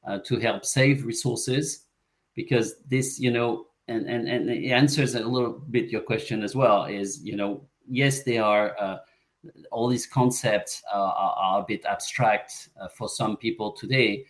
uh, 0.06 0.18
to 0.24 0.38
help 0.38 0.64
save 0.64 1.04
resources, 1.04 1.87
because 2.37 2.76
this, 2.88 3.18
you 3.18 3.32
know, 3.32 3.66
and 3.88 4.06
and 4.08 4.28
and 4.28 4.48
it 4.48 4.70
answers 4.70 5.16
a 5.16 5.26
little 5.26 5.58
bit 5.70 5.90
your 5.90 6.02
question 6.02 6.44
as 6.44 6.54
well. 6.54 6.85
Is 6.85 7.24
you 7.24 7.35
know, 7.35 7.66
yes, 7.88 8.22
they 8.22 8.38
are. 8.38 8.76
Uh, 8.80 8.98
all 9.72 9.88
these 9.88 10.06
concepts 10.06 10.80
are, 10.94 11.12
are, 11.12 11.62
a 11.62 11.64
bit 11.66 11.85
abstract 11.85 12.68
uh, 12.80 12.87
for 12.87 13.08
some 13.08 13.37
people 13.37 13.72
today, 13.72 14.24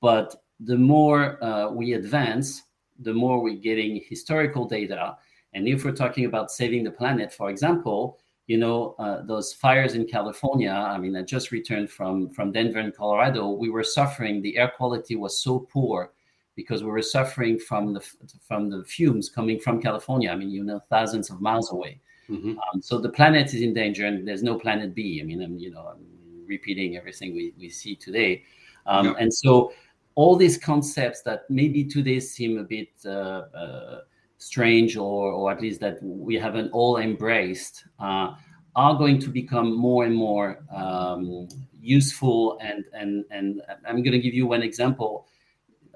but 0.00 0.44
the 0.60 0.78
more 0.78 1.42
uh, 1.42 1.68
we 1.68 1.94
advance 1.94 2.62
the 3.00 3.12
more 3.12 3.42
we're 3.42 3.54
getting 3.54 4.02
historical 4.08 4.64
data. 4.64 5.16
And 5.54 5.68
if 5.68 5.84
we're 5.84 5.92
talking 5.92 6.24
about 6.24 6.50
saving 6.50 6.84
the 6.84 6.90
planet, 6.90 7.32
for 7.32 7.50
example, 7.50 8.18
you 8.46 8.58
know, 8.58 8.94
uh, 8.98 9.22
those 9.22 9.52
fires 9.52 9.94
in 9.94 10.06
California, 10.06 10.70
I 10.70 10.98
mean, 10.98 11.16
I 11.16 11.22
just 11.22 11.52
returned 11.52 11.90
from, 11.90 12.30
from 12.30 12.52
Denver 12.52 12.80
in 12.80 12.92
Colorado. 12.92 13.50
We 13.50 13.70
were 13.70 13.84
suffering, 13.84 14.42
the 14.42 14.56
air 14.58 14.72
quality 14.76 15.16
was 15.16 15.40
so 15.40 15.60
poor 15.60 16.12
because 16.54 16.82
we 16.82 16.90
were 16.90 17.02
suffering 17.02 17.58
from 17.58 17.94
the, 17.94 18.00
from 18.46 18.68
the 18.68 18.84
fumes 18.84 19.28
coming 19.28 19.58
from 19.58 19.80
California. 19.80 20.30
I 20.30 20.36
mean, 20.36 20.50
you 20.50 20.64
know, 20.64 20.80
thousands 20.90 21.30
of 21.30 21.40
miles 21.40 21.72
away. 21.72 22.00
Mm-hmm. 22.28 22.58
Um, 22.58 22.82
so 22.82 22.98
the 22.98 23.08
planet 23.08 23.54
is 23.54 23.62
in 23.62 23.74
danger 23.74 24.06
and 24.06 24.26
there's 24.26 24.42
no 24.42 24.58
planet 24.58 24.94
B. 24.94 25.20
I 25.22 25.24
mean, 25.24 25.42
I'm, 25.42 25.58
you 25.58 25.70
know, 25.70 25.92
I'm 25.94 26.04
repeating 26.46 26.96
everything 26.96 27.34
we, 27.34 27.54
we 27.58 27.68
see 27.68 27.94
today. 27.94 28.42
Um, 28.86 29.06
yeah. 29.06 29.14
And 29.20 29.32
so 29.32 29.72
all 30.14 30.36
these 30.36 30.58
concepts 30.58 31.22
that 31.22 31.48
maybe 31.48 31.84
today 31.84 32.20
seem 32.20 32.58
a 32.58 32.62
bit 32.62 32.88
uh, 33.04 33.42
uh, 33.54 34.00
strange 34.38 34.96
or, 34.96 35.32
or 35.32 35.52
at 35.52 35.60
least 35.60 35.80
that 35.80 36.02
we 36.02 36.34
haven't 36.36 36.70
all 36.72 36.98
embraced 36.98 37.84
uh, 38.00 38.34
are 38.74 38.96
going 38.96 39.18
to 39.18 39.28
become 39.28 39.76
more 39.76 40.04
and 40.04 40.14
more 40.14 40.58
um, 40.74 41.48
useful 41.80 42.58
and 42.60 42.84
and 42.92 43.24
and 43.30 43.60
i'm 43.86 44.02
going 44.02 44.12
to 44.12 44.18
give 44.20 44.34
you 44.34 44.46
one 44.46 44.62
example. 44.62 45.26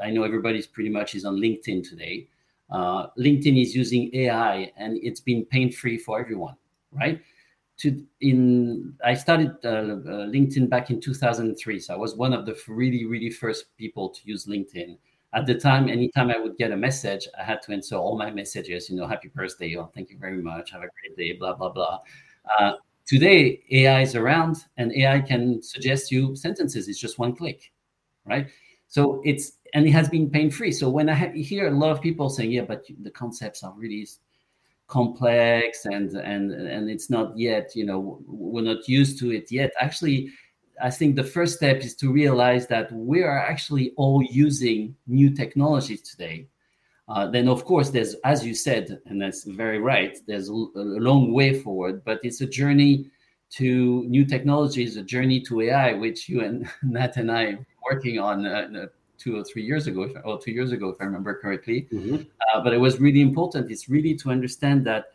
I 0.02 0.10
know 0.10 0.24
everybody's 0.24 0.66
pretty 0.66 0.90
much 0.90 1.14
is 1.14 1.24
on 1.24 1.36
linkedin 1.36 1.88
today. 1.88 2.28
Uh, 2.70 3.06
linkedin 3.18 3.60
is 3.60 3.74
using 3.74 4.10
ai 4.14 4.72
and 4.76 4.98
it's 5.02 5.20
been 5.20 5.44
pain 5.44 5.70
free 5.70 5.96
for 5.96 6.20
everyone 6.20 6.56
right 6.92 7.20
to 7.78 8.02
in 8.20 8.94
I 9.04 9.14
started 9.14 9.52
uh, 9.64 9.68
uh, 9.68 10.26
LinkedIn 10.26 10.68
back 10.68 10.90
in 10.90 11.00
2003. 11.00 11.78
So 11.80 11.94
I 11.94 11.96
was 11.96 12.14
one 12.14 12.32
of 12.32 12.46
the 12.46 12.56
really 12.68 13.04
really 13.04 13.30
first 13.30 13.76
people 13.76 14.08
to 14.10 14.20
use 14.24 14.46
LinkedIn. 14.46 14.96
At 15.34 15.44
the 15.44 15.54
time, 15.54 15.88
anytime 15.88 16.30
I 16.30 16.38
would 16.38 16.56
get 16.56 16.70
a 16.72 16.76
message, 16.76 17.28
I 17.38 17.44
had 17.44 17.60
to 17.62 17.72
answer 17.72 17.96
all 17.96 18.16
my 18.16 18.30
messages. 18.30 18.88
You 18.88 18.96
know, 18.96 19.06
happy 19.06 19.28
birthday, 19.28 19.74
or 19.74 19.90
thank 19.94 20.10
you 20.10 20.18
very 20.18 20.40
much, 20.40 20.70
have 20.70 20.82
a 20.82 20.88
great 21.00 21.16
day, 21.16 21.36
blah 21.36 21.54
blah 21.54 21.70
blah. 21.70 21.98
Uh, 22.58 22.72
today, 23.04 23.62
AI 23.70 24.02
is 24.02 24.14
around, 24.14 24.64
and 24.78 24.92
AI 24.92 25.20
can 25.20 25.62
suggest 25.62 26.10
you 26.10 26.34
sentences. 26.34 26.88
It's 26.88 26.98
just 26.98 27.18
one 27.18 27.36
click, 27.36 27.72
right? 28.24 28.48
So 28.88 29.20
it's 29.24 29.58
and 29.74 29.86
it 29.86 29.90
has 29.90 30.08
been 30.08 30.30
pain 30.30 30.50
free. 30.50 30.72
So 30.72 30.88
when 30.88 31.10
I 31.10 31.14
hear 31.34 31.68
a 31.68 31.70
lot 31.76 31.90
of 31.90 32.00
people 32.00 32.30
saying, 32.30 32.52
"Yeah, 32.52 32.62
but 32.62 32.86
the 33.02 33.10
concepts 33.10 33.62
are 33.62 33.74
really 33.76 34.06
complex 34.88 35.84
and 35.86 36.12
and 36.12 36.52
and 36.52 36.88
it's 36.88 37.10
not 37.10 37.36
yet 37.36 37.74
you 37.74 37.84
know 37.84 38.22
we're 38.26 38.62
not 38.62 38.88
used 38.88 39.18
to 39.18 39.32
it 39.32 39.50
yet. 39.50 39.72
Actually 39.80 40.30
i 40.82 40.90
think 40.90 41.16
the 41.16 41.24
first 41.24 41.56
step 41.56 41.78
is 41.78 41.94
to 41.94 42.12
realize 42.12 42.66
that 42.66 42.92
we 42.92 43.22
are 43.22 43.38
actually 43.38 43.92
all 43.96 44.22
using 44.22 44.94
new 45.06 45.30
technologies 45.34 46.02
today. 46.02 46.46
Uh, 47.08 47.26
then 47.26 47.48
of 47.48 47.64
course 47.64 47.90
there's 47.90 48.14
as 48.24 48.44
you 48.44 48.52
said 48.52 49.00
and 49.06 49.22
that's 49.22 49.44
very 49.44 49.78
right 49.78 50.18
there's 50.26 50.48
a, 50.48 50.52
long 50.52 51.32
way 51.32 51.54
forward 51.54 52.04
but 52.04 52.18
it's 52.24 52.40
a 52.40 52.46
journey 52.46 53.08
to 53.48 54.02
new 54.08 54.24
technologies 54.24 54.96
a 54.96 55.04
journey 55.04 55.40
to 55.40 55.60
ai 55.60 55.92
which 55.92 56.28
you 56.28 56.40
and 56.40 56.68
nat 56.82 57.16
and 57.16 57.30
i 57.30 57.44
are 57.44 57.66
working 57.88 58.18
on 58.18 58.44
uh, 58.44 58.86
two 59.18 59.38
or 59.38 59.44
three 59.44 59.62
years 59.62 59.86
ago, 59.86 60.08
or 60.24 60.38
two 60.38 60.52
years 60.52 60.72
ago, 60.72 60.90
if 60.90 60.96
I 61.00 61.04
remember 61.04 61.38
correctly. 61.40 61.88
Mm-hmm. 61.92 62.16
Uh, 62.16 62.64
but 62.64 62.72
it 62.72 62.78
was 62.78 63.00
really 63.00 63.20
important. 63.20 63.70
It's 63.70 63.88
really 63.88 64.14
to 64.16 64.30
understand 64.30 64.86
that 64.86 65.06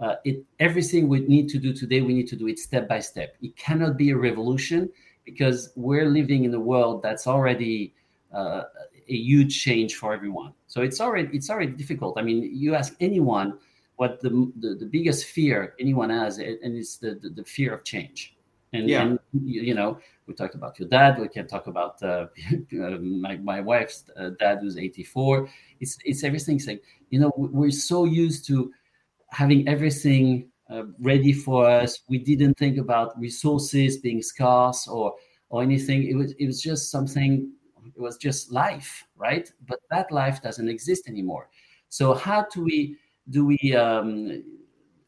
uh, 0.00 0.16
it 0.24 0.44
everything 0.60 1.08
we 1.08 1.20
need 1.20 1.48
to 1.50 1.58
do 1.58 1.72
today, 1.72 2.00
we 2.00 2.14
need 2.14 2.28
to 2.28 2.36
do 2.36 2.46
it 2.48 2.58
step 2.58 2.88
by 2.88 3.00
step. 3.00 3.36
It 3.42 3.56
cannot 3.56 3.96
be 3.96 4.10
a 4.10 4.16
revolution 4.16 4.90
because 5.24 5.72
we're 5.76 6.08
living 6.08 6.44
in 6.44 6.54
a 6.54 6.60
world 6.60 7.02
that's 7.02 7.26
already 7.26 7.94
uh, 8.32 8.62
a 9.08 9.14
huge 9.14 9.60
change 9.60 9.96
for 9.96 10.14
everyone. 10.14 10.52
So 10.66 10.82
it's 10.82 11.00
already 11.00 11.36
it's 11.36 11.50
already 11.50 11.72
difficult. 11.72 12.18
I 12.18 12.22
mean, 12.22 12.50
you 12.54 12.74
ask 12.74 12.94
anyone 13.00 13.58
what 13.96 14.20
the 14.20 14.30
the, 14.60 14.76
the 14.76 14.86
biggest 14.86 15.26
fear 15.26 15.74
anyone 15.80 16.10
has, 16.10 16.38
and 16.38 16.76
it's 16.76 16.96
the, 16.98 17.18
the, 17.20 17.30
the 17.30 17.44
fear 17.44 17.74
of 17.74 17.84
change. 17.84 18.36
And, 18.74 18.88
yeah. 18.88 19.02
and 19.02 19.18
you 19.44 19.74
know, 19.74 19.98
we 20.28 20.34
talked 20.34 20.54
about 20.54 20.78
your 20.78 20.88
dad. 20.88 21.18
We 21.18 21.28
can 21.28 21.48
talk 21.48 21.66
about 21.66 22.00
uh, 22.02 22.26
my, 22.70 23.36
my 23.38 23.60
wife's 23.60 24.04
uh, 24.16 24.30
dad, 24.38 24.58
who's 24.60 24.76
84. 24.76 25.48
It's 25.80 25.98
it's 26.04 26.22
everything. 26.22 26.60
Saying, 26.60 26.80
you 27.10 27.18
know, 27.18 27.32
we're 27.36 27.70
so 27.70 28.04
used 28.04 28.46
to 28.48 28.70
having 29.30 29.66
everything 29.66 30.48
uh, 30.70 30.84
ready 31.00 31.32
for 31.32 31.68
us. 31.68 32.00
We 32.08 32.18
didn't 32.18 32.58
think 32.58 32.76
about 32.78 33.18
resources 33.18 33.96
being 33.96 34.22
scarce 34.22 34.86
or 34.86 35.14
or 35.48 35.62
anything. 35.62 36.06
It 36.08 36.14
was 36.14 36.32
it 36.32 36.46
was 36.46 36.60
just 36.62 36.90
something. 36.90 37.50
It 37.96 38.00
was 38.00 38.18
just 38.18 38.52
life, 38.52 39.04
right? 39.16 39.50
But 39.66 39.80
that 39.90 40.12
life 40.12 40.42
doesn't 40.42 40.68
exist 40.68 41.08
anymore. 41.08 41.48
So 41.88 42.14
how 42.14 42.46
do 42.52 42.62
we 42.62 42.96
do 43.30 43.46
we 43.46 43.74
um, 43.74 44.44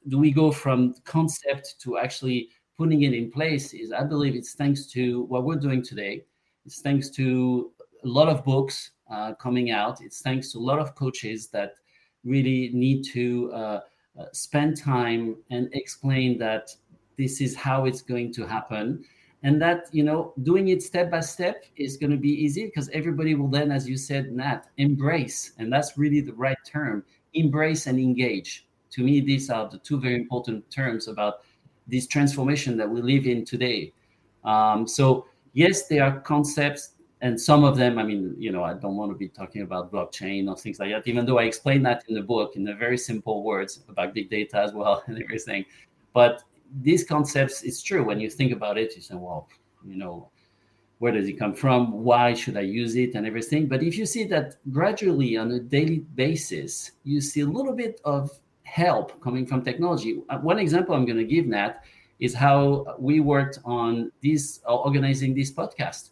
do 0.08 0.18
we 0.18 0.30
go 0.30 0.50
from 0.50 0.94
concept 1.04 1.76
to 1.82 1.98
actually 1.98 2.48
putting 2.80 3.02
it 3.02 3.12
in 3.12 3.30
place 3.30 3.74
is 3.74 3.92
I 3.92 4.04
believe 4.04 4.34
it's 4.34 4.54
thanks 4.54 4.86
to 4.94 5.24
what 5.24 5.44
we're 5.44 5.62
doing 5.68 5.82
today. 5.82 6.24
It's 6.64 6.80
thanks 6.80 7.10
to 7.10 7.72
a 8.04 8.08
lot 8.08 8.28
of 8.30 8.42
books 8.42 8.92
uh, 9.10 9.34
coming 9.34 9.70
out. 9.70 10.00
It's 10.00 10.22
thanks 10.22 10.50
to 10.52 10.58
a 10.58 10.64
lot 10.70 10.78
of 10.78 10.94
coaches 10.94 11.48
that 11.48 11.74
really 12.24 12.70
need 12.72 13.02
to 13.12 13.52
uh, 13.52 13.80
uh, 14.18 14.24
spend 14.32 14.78
time 14.78 15.36
and 15.50 15.68
explain 15.74 16.38
that 16.38 16.74
this 17.18 17.42
is 17.42 17.54
how 17.54 17.84
it's 17.84 18.00
going 18.00 18.32
to 18.32 18.46
happen 18.46 19.04
and 19.42 19.60
that 19.60 19.80
you 19.92 20.02
know 20.02 20.32
doing 20.42 20.68
it 20.68 20.82
step 20.82 21.10
by 21.10 21.20
step 21.20 21.64
is 21.76 21.98
going 21.98 22.10
to 22.10 22.22
be 22.28 22.32
easy 22.44 22.64
because 22.64 22.88
everybody 23.00 23.34
will 23.34 23.48
then 23.48 23.70
as 23.70 23.88
you 23.88 23.96
said 23.96 24.32
nat 24.32 24.68
embrace 24.78 25.52
and 25.58 25.72
that's 25.72 25.96
really 25.96 26.20
the 26.20 26.34
right 26.34 26.58
term 26.66 27.02
embrace 27.34 27.86
and 27.86 27.98
engage 27.98 28.66
to 28.90 29.02
me 29.02 29.20
these 29.20 29.48
are 29.50 29.68
the 29.68 29.78
two 29.78 29.98
very 29.98 30.16
important 30.16 30.68
terms 30.70 31.08
about 31.08 31.34
this 31.86 32.06
transformation 32.06 32.76
that 32.76 32.88
we 32.88 33.02
live 33.02 33.26
in 33.26 33.44
today. 33.44 33.92
Um, 34.44 34.86
so 34.86 35.26
yes, 35.52 35.86
there 35.88 36.04
are 36.04 36.20
concepts, 36.20 36.94
and 37.22 37.38
some 37.38 37.64
of 37.64 37.76
them. 37.76 37.98
I 37.98 38.02
mean, 38.02 38.34
you 38.38 38.50
know, 38.50 38.64
I 38.64 38.74
don't 38.74 38.96
want 38.96 39.12
to 39.12 39.18
be 39.18 39.28
talking 39.28 39.62
about 39.62 39.92
blockchain 39.92 40.48
or 40.48 40.56
things 40.56 40.78
like 40.78 40.90
that, 40.90 41.06
even 41.06 41.26
though 41.26 41.38
I 41.38 41.44
explain 41.44 41.82
that 41.82 42.04
in 42.08 42.14
the 42.14 42.22
book 42.22 42.56
in 42.56 42.64
the 42.64 42.74
very 42.74 42.96
simple 42.96 43.42
words 43.42 43.84
about 43.88 44.14
big 44.14 44.30
data 44.30 44.58
as 44.58 44.72
well 44.72 45.02
and 45.06 45.22
everything. 45.22 45.64
But 46.12 46.42
these 46.82 47.04
concepts, 47.04 47.62
it's 47.62 47.82
true 47.82 48.04
when 48.04 48.20
you 48.20 48.30
think 48.30 48.52
about 48.52 48.78
it, 48.78 48.94
you 48.96 49.02
say, 49.02 49.16
well, 49.16 49.48
you 49.84 49.96
know, 49.96 50.30
where 50.98 51.12
does 51.12 51.28
it 51.28 51.38
come 51.38 51.54
from? 51.54 52.04
Why 52.04 52.34
should 52.34 52.56
I 52.56 52.60
use 52.60 52.94
it 52.94 53.14
and 53.14 53.26
everything? 53.26 53.66
But 53.66 53.82
if 53.82 53.96
you 53.96 54.06
see 54.06 54.24
that 54.24 54.56
gradually 54.70 55.36
on 55.36 55.50
a 55.52 55.58
daily 55.58 56.00
basis, 56.14 56.92
you 57.04 57.20
see 57.20 57.40
a 57.40 57.46
little 57.46 57.72
bit 57.72 58.00
of 58.04 58.30
help 58.70 59.20
coming 59.20 59.44
from 59.46 59.62
technology. 59.62 60.22
Uh, 60.28 60.38
one 60.38 60.58
example 60.58 60.94
I'm 60.94 61.04
going 61.04 61.18
to 61.18 61.24
give, 61.24 61.46
Nat, 61.46 61.82
is 62.20 62.34
how 62.34 62.94
we 62.98 63.20
worked 63.20 63.58
on 63.64 64.12
this, 64.22 64.60
uh, 64.68 64.76
organizing 64.76 65.34
this 65.34 65.50
podcast. 65.50 66.10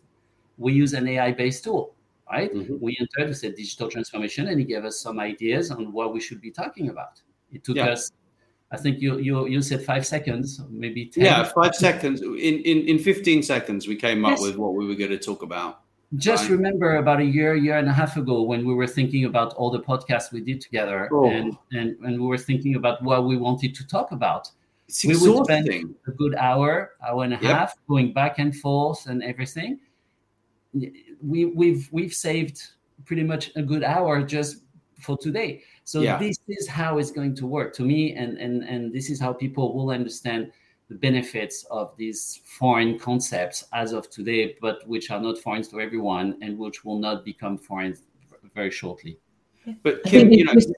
We 0.57 0.73
use 0.73 0.93
an 0.93 1.07
AI-based 1.07 1.63
tool, 1.63 1.95
right? 2.31 2.53
Mm-hmm. 2.53 2.79
We 2.81 2.97
entered, 2.99 3.29
we 3.29 3.35
said 3.35 3.55
digital 3.55 3.89
transformation, 3.89 4.49
and 4.49 4.59
he 4.59 4.65
gave 4.65 4.85
us 4.85 4.99
some 4.99 5.21
ideas 5.21 5.71
on 5.71 5.93
what 5.93 6.13
we 6.13 6.21
should 6.21 6.41
be 6.41 6.51
talking 6.51 6.89
about. 6.89 7.23
It 7.53 7.63
took 7.63 7.77
yeah. 7.77 7.91
us, 7.91 8.11
I 8.71 8.77
think 8.77 9.01
you 9.01 9.19
you 9.19 9.47
you 9.47 9.63
said 9.63 9.83
five 9.83 10.07
seconds, 10.07 10.61
maybe 10.69 11.07
10. 11.07 11.25
Yeah, 11.25 11.43
five 11.45 11.75
seconds. 11.75 12.21
In, 12.21 12.55
in 12.71 12.79
in 12.89 12.99
15 12.99 13.43
seconds, 13.43 13.89
we 13.89 13.97
came 13.97 14.25
up 14.27 14.33
yes. 14.33 14.43
with 14.43 14.57
what 14.57 14.75
we 14.75 14.87
were 14.87 14.95
going 14.95 15.11
to 15.11 15.19
talk 15.19 15.43
about. 15.43 15.81
Just 16.17 16.45
right. 16.45 16.53
remember 16.53 16.97
about 16.97 17.21
a 17.21 17.25
year, 17.25 17.55
year 17.55 17.77
and 17.77 17.87
a 17.87 17.93
half 17.93 18.17
ago 18.17 18.43
when 18.43 18.67
we 18.67 18.73
were 18.73 18.87
thinking 18.87 19.27
about 19.27 19.53
all 19.55 19.71
the 19.71 19.81
podcasts 19.81 20.33
we 20.33 20.41
did 20.41 20.61
together 20.61 21.09
oh. 21.13 21.29
and, 21.29 21.55
and, 21.73 21.97
and 22.01 22.19
we 22.19 22.27
were 22.27 22.39
thinking 22.39 22.77
about 22.77 23.03
what 23.03 23.27
we 23.27 23.37
wanted 23.37 23.75
to 23.75 23.87
talk 23.87 24.11
about. 24.13 24.51
It's 24.89 25.05
we 25.05 25.17
would 25.19 25.45
spend 25.45 25.69
a 25.69 26.11
good 26.13 26.35
hour, 26.37 26.93
hour 27.07 27.25
and 27.25 27.35
a 27.35 27.39
yep. 27.43 27.43
half 27.43 27.75
going 27.87 28.15
back 28.15 28.39
and 28.39 28.57
forth 28.57 29.07
and 29.07 29.23
everything. 29.23 29.81
We, 30.73 31.45
we've 31.45 31.89
we've 31.93 32.15
saved 32.15 32.63
pretty 33.05 33.23
much 33.23 33.51
a 33.57 33.63
good 33.63 33.85
hour 33.85 34.23
just 34.23 34.63
for 34.99 35.19
today. 35.19 35.63
So 35.85 36.01
Yeah. 36.01 36.19
this 36.19 36.39
is 36.49 36.67
how 36.67 36.97
it's 36.97 37.11
going 37.11 37.35
to 37.37 37.47
work 37.47 37.75
to 37.75 37.83
me, 37.83 38.15
and 38.15 38.39
and 38.39 38.63
and 38.65 38.93
this 38.93 39.11
is 39.11 39.21
how 39.21 39.35
people 39.35 39.75
will 39.75 39.91
understand 39.91 40.53
the 40.89 40.95
benefits 40.95 41.65
of 41.71 41.95
these 41.97 42.41
foreign 42.45 42.99
concepts 42.99 43.65
as 43.73 43.93
of 43.93 44.09
today, 44.11 44.57
but 44.61 44.87
which 44.89 45.11
are 45.11 45.21
not 45.21 45.39
foreign 45.39 45.63
to 45.63 45.81
everyone, 45.81 46.39
and 46.41 46.59
which 46.59 46.85
will 46.85 46.99
not 46.99 47.25
become 47.25 47.59
foreign 47.59 47.97
very 48.55 48.71
shortly. 48.71 49.19
But 49.83 50.03
Kim, 50.05 50.33
you 50.33 50.45
know, 50.45 50.53
it's- 50.53 50.73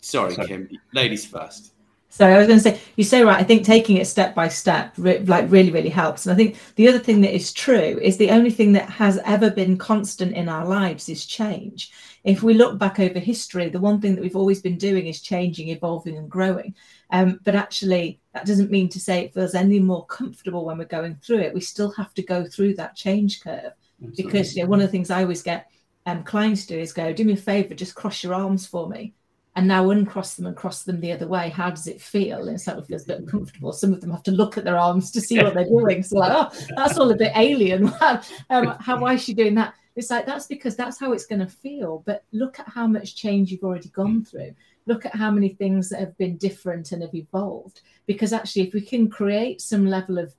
sorry, 0.00 0.34
Sorry. 0.34 0.48
Kim, 0.48 0.68
ladies 0.92 1.24
first. 1.24 1.72
Sorry, 2.08 2.34
I 2.34 2.38
was 2.38 2.46
going 2.46 2.58
to 2.58 2.62
say, 2.62 2.78
you 2.96 3.04
say 3.04 3.22
right. 3.22 3.40
I 3.40 3.42
think 3.42 3.64
taking 3.64 3.96
it 3.96 4.06
step 4.06 4.34
by 4.34 4.48
step, 4.48 4.92
re- 4.98 5.20
like 5.20 5.50
really, 5.50 5.70
really 5.70 5.88
helps. 5.88 6.26
And 6.26 6.34
I 6.34 6.36
think 6.36 6.58
the 6.74 6.86
other 6.86 6.98
thing 6.98 7.22
that 7.22 7.34
is 7.34 7.54
true 7.54 7.98
is 8.02 8.18
the 8.18 8.28
only 8.30 8.50
thing 8.50 8.72
that 8.72 8.90
has 8.90 9.18
ever 9.24 9.50
been 9.50 9.78
constant 9.78 10.34
in 10.34 10.46
our 10.46 10.66
lives 10.66 11.08
is 11.08 11.24
change. 11.24 11.90
If 12.24 12.42
we 12.42 12.52
look 12.52 12.78
back 12.78 13.00
over 13.00 13.18
history, 13.18 13.70
the 13.70 13.80
one 13.80 13.98
thing 13.98 14.14
that 14.14 14.20
we've 14.20 14.36
always 14.36 14.60
been 14.60 14.76
doing 14.76 15.06
is 15.06 15.22
changing, 15.22 15.68
evolving, 15.68 16.18
and 16.18 16.28
growing. 16.28 16.74
Um, 17.08 17.40
but 17.44 17.54
actually, 17.54 18.20
that 18.34 18.46
doesn't 18.46 18.70
mean 18.70 18.88
to 18.90 19.00
say 19.00 19.20
it 19.20 19.34
feels 19.34 19.54
any 19.54 19.78
more 19.78 20.06
comfortable 20.06 20.64
when 20.64 20.78
we're 20.78 20.84
going 20.84 21.16
through 21.16 21.40
it. 21.40 21.54
We 21.54 21.60
still 21.60 21.90
have 21.92 22.14
to 22.14 22.22
go 22.22 22.46
through 22.46 22.74
that 22.74 22.96
change 22.96 23.42
curve 23.42 23.72
because 24.16 24.56
you 24.56 24.62
know, 24.62 24.68
one 24.68 24.80
of 24.80 24.86
the 24.86 24.92
things 24.92 25.10
I 25.10 25.22
always 25.22 25.42
get 25.42 25.70
um, 26.06 26.24
clients 26.24 26.66
to 26.66 26.74
do 26.74 26.80
is 26.80 26.92
go, 26.92 27.12
"Do 27.12 27.24
me 27.24 27.34
a 27.34 27.36
favor, 27.36 27.74
just 27.74 27.94
cross 27.94 28.22
your 28.22 28.34
arms 28.34 28.66
for 28.66 28.88
me." 28.88 29.14
and 29.54 29.68
now 29.68 29.90
uncross 29.90 30.34
them 30.34 30.46
and 30.46 30.56
cross 30.56 30.84
them 30.84 31.00
the 31.00 31.12
other 31.12 31.28
way. 31.28 31.50
How 31.50 31.70
does 31.70 31.86
it 31.86 32.00
feel? 32.00 32.46
And 32.46 32.56
it 32.56 32.60
certainly 32.60 32.86
feels 32.86 33.04
a 33.04 33.08
bit 33.08 33.18
uncomfortable. 33.20 33.72
Some 33.72 33.92
of 33.92 34.00
them 34.00 34.10
have 34.10 34.22
to 34.24 34.30
look 34.30 34.56
at 34.56 34.64
their 34.64 34.78
arms 34.78 35.10
to 35.10 35.20
see 35.20 35.38
what 35.38 35.52
they're 35.54 35.64
doing. 35.66 36.02
So 36.02 36.18
like, 36.18 36.32
oh, 36.32 36.50
that's 36.74 36.96
all 36.96 37.10
a 37.10 37.16
bit 37.16 37.32
alien. 37.36 37.92
um, 38.50 38.76
how 38.80 38.98
why 38.98 39.14
is 39.14 39.22
she 39.22 39.34
doing 39.34 39.54
that? 39.56 39.74
It's 39.94 40.10
like 40.10 40.26
that's 40.26 40.46
because 40.46 40.76
that's 40.76 40.98
how 40.98 41.12
it's 41.12 41.26
going 41.26 41.40
to 41.40 41.46
feel. 41.46 42.02
But 42.06 42.24
look 42.32 42.58
at 42.58 42.68
how 42.68 42.86
much 42.86 43.16
change 43.16 43.50
you've 43.50 43.64
already 43.64 43.90
gone 43.90 44.24
through. 44.24 44.54
Look 44.86 45.06
at 45.06 45.14
how 45.14 45.30
many 45.30 45.50
things 45.50 45.88
that 45.90 46.00
have 46.00 46.16
been 46.18 46.36
different 46.38 46.92
and 46.92 47.02
have 47.02 47.14
evolved. 47.14 47.82
Because 48.06 48.32
actually, 48.32 48.62
if 48.62 48.74
we 48.74 48.80
can 48.80 49.08
create 49.10 49.60
some 49.60 49.86
level 49.86 50.18
of 50.18 50.34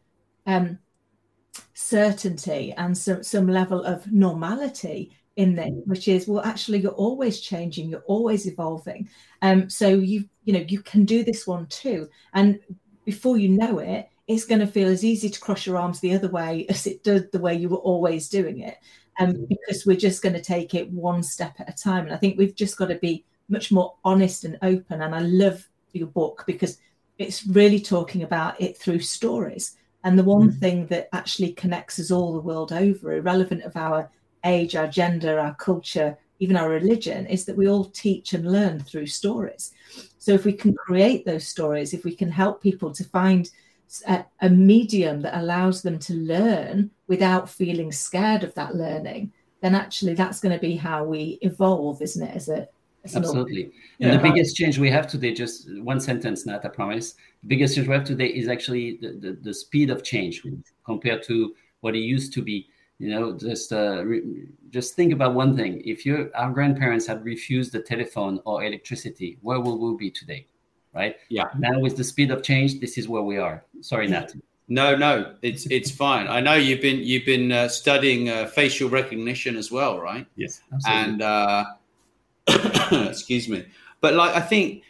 um, 0.45 0.79
certainty 1.73 2.73
and 2.73 2.97
some, 2.97 3.23
some 3.23 3.47
level 3.47 3.83
of 3.83 4.11
normality 4.11 5.11
in 5.35 5.55
there 5.55 5.69
which 5.85 6.07
is 6.07 6.27
well 6.27 6.43
actually 6.43 6.77
you're 6.77 6.91
always 6.91 7.39
changing 7.39 7.89
you're 7.89 8.01
always 8.01 8.45
evolving 8.45 9.09
um 9.41 9.67
so 9.67 9.87
you 9.87 10.23
you 10.43 10.53
know 10.53 10.63
you 10.67 10.79
can 10.81 11.05
do 11.05 11.23
this 11.23 11.47
one 11.47 11.65
too 11.67 12.07
and 12.33 12.59
before 13.03 13.37
you 13.37 13.49
know 13.49 13.79
it 13.79 14.09
it's 14.27 14.45
going 14.45 14.59
to 14.59 14.67
feel 14.67 14.87
as 14.87 15.03
easy 15.03 15.29
to 15.29 15.39
cross 15.39 15.65
your 15.65 15.77
arms 15.77 15.99
the 15.99 16.13
other 16.13 16.29
way 16.29 16.65
as 16.69 16.85
it 16.85 17.03
did 17.03 17.31
the 17.31 17.39
way 17.39 17.55
you 17.55 17.67
were 17.67 17.77
always 17.77 18.29
doing 18.29 18.59
it 18.59 18.77
um, 19.19 19.45
because 19.47 19.85
we're 19.85 19.97
just 19.97 20.21
going 20.21 20.33
to 20.33 20.41
take 20.41 20.73
it 20.73 20.89
one 20.91 21.23
step 21.23 21.55
at 21.59 21.69
a 21.69 21.73
time. 21.73 22.05
And 22.05 22.13
i 22.13 22.17
think 22.17 22.37
we've 22.37 22.55
just 22.55 22.77
got 22.77 22.87
to 22.87 22.95
be 22.95 23.25
much 23.49 23.71
more 23.71 23.95
honest 24.03 24.45
and 24.45 24.57
open. 24.61 25.01
And 25.01 25.15
i 25.15 25.19
love 25.19 25.67
your 25.93 26.07
book 26.07 26.43
because 26.47 26.77
it's 27.17 27.45
really 27.45 27.79
talking 27.79 28.23
about 28.23 28.59
it 28.59 28.77
through 28.77 28.99
stories. 28.99 29.77
And 30.03 30.19
the 30.19 30.23
one 30.23 30.51
thing 30.51 30.87
that 30.87 31.09
actually 31.13 31.53
connects 31.53 31.99
us 31.99 32.11
all 32.11 32.33
the 32.33 32.41
world 32.41 32.73
over 32.73 33.13
irrelevant 33.13 33.63
of 33.63 33.77
our 33.77 34.09
age, 34.43 34.75
our 34.75 34.87
gender, 34.87 35.39
our 35.39 35.55
culture, 35.55 36.17
even 36.39 36.57
our 36.57 36.69
religion, 36.69 37.25
is 37.27 37.45
that 37.45 37.55
we 37.55 37.69
all 37.69 37.85
teach 37.85 38.33
and 38.33 38.51
learn 38.51 38.79
through 38.79 39.07
stories. 39.07 39.71
So 40.17 40.33
if 40.33 40.43
we 40.43 40.53
can 40.53 40.73
create 40.73 41.25
those 41.25 41.47
stories, 41.47 41.93
if 41.93 42.03
we 42.03 42.15
can 42.15 42.29
help 42.29 42.61
people 42.61 42.91
to 42.93 43.03
find 43.05 43.49
a, 44.07 44.25
a 44.41 44.49
medium 44.49 45.21
that 45.21 45.39
allows 45.39 45.81
them 45.81 45.99
to 45.99 46.13
learn 46.13 46.89
without 47.13 47.47
feeling 47.47 47.91
scared 47.91 48.43
of 48.43 48.55
that 48.55 48.75
learning, 48.75 49.31
then 49.61 49.75
actually 49.75 50.15
that's 50.15 50.39
going 50.39 50.55
to 50.57 50.59
be 50.59 50.75
how 50.75 51.03
we 51.03 51.37
evolve, 51.41 52.01
isn't 52.01 52.27
it? 52.27 52.35
As 52.35 52.49
a 52.49 52.67
as 53.03 53.13
an 53.13 53.23
Absolutely. 53.23 53.71
Yeah. 53.99 54.17
The 54.17 54.23
biggest 54.27 54.55
change 54.55 54.79
we 54.79 54.89
have 54.89 55.05
today, 55.07 55.31
just 55.31 55.55
one 55.91 55.99
sentence, 55.99 56.39
Nat, 56.47 56.61
I 56.63 56.69
promise. 56.69 57.13
The 57.43 57.49
biggest 57.53 57.75
change 57.75 57.87
we 57.87 57.93
have 57.93 58.05
today 58.05 58.29
is 58.41 58.47
actually 58.47 58.97
the, 59.03 59.09
the, 59.23 59.31
the 59.47 59.53
speed 59.53 59.89
of 59.91 60.03
change 60.03 60.41
compared 60.85 61.21
to 61.29 61.53
what 61.81 61.93
it 61.95 62.05
used 62.15 62.33
to 62.33 62.41
be. 62.41 62.67
You 62.97 63.09
know, 63.11 63.37
just 63.37 63.73
uh, 63.73 64.03
re- 64.05 64.47
just 64.71 64.95
think 64.95 65.13
about 65.13 65.35
one 65.35 65.55
thing. 65.55 65.81
If 65.93 66.05
you 66.05 66.31
our 66.41 66.51
grandparents 66.57 67.05
had 67.05 67.23
refused 67.33 67.73
the 67.73 67.81
telephone 67.91 68.39
or 68.45 68.63
electricity, 68.63 69.37
where 69.41 69.59
will 69.59 69.77
we 69.85 69.89
be 70.05 70.09
today? 70.09 70.47
Right? 70.95 71.15
Yeah. 71.29 71.49
Now 71.67 71.77
with 71.85 71.95
the 71.97 72.07
speed 72.13 72.31
of 72.31 72.41
change, 72.41 72.79
this 72.79 72.97
is 72.97 73.05
where 73.07 73.25
we 73.31 73.37
are. 73.37 73.57
Sorry, 73.81 74.07
Nat. 74.07 74.33
No, 74.69 74.95
no, 74.95 75.35
it's 75.41 75.65
it's 75.67 75.91
fine. 75.91 76.27
I 76.27 76.39
know 76.39 76.53
you've 76.55 76.81
been 76.81 76.99
you've 76.99 77.25
been 77.25 77.51
uh, 77.51 77.67
studying 77.67 78.29
uh, 78.29 78.47
facial 78.47 78.89
recognition 78.89 79.57
as 79.57 79.71
well, 79.71 79.99
right? 79.99 80.25
Yes. 80.35 80.61
and 80.87 81.21
uh, 81.21 81.65
excuse 82.91 83.47
me 83.47 83.65
but 84.01 84.13
like 84.15 84.35
i 84.35 84.39
think 84.39 84.83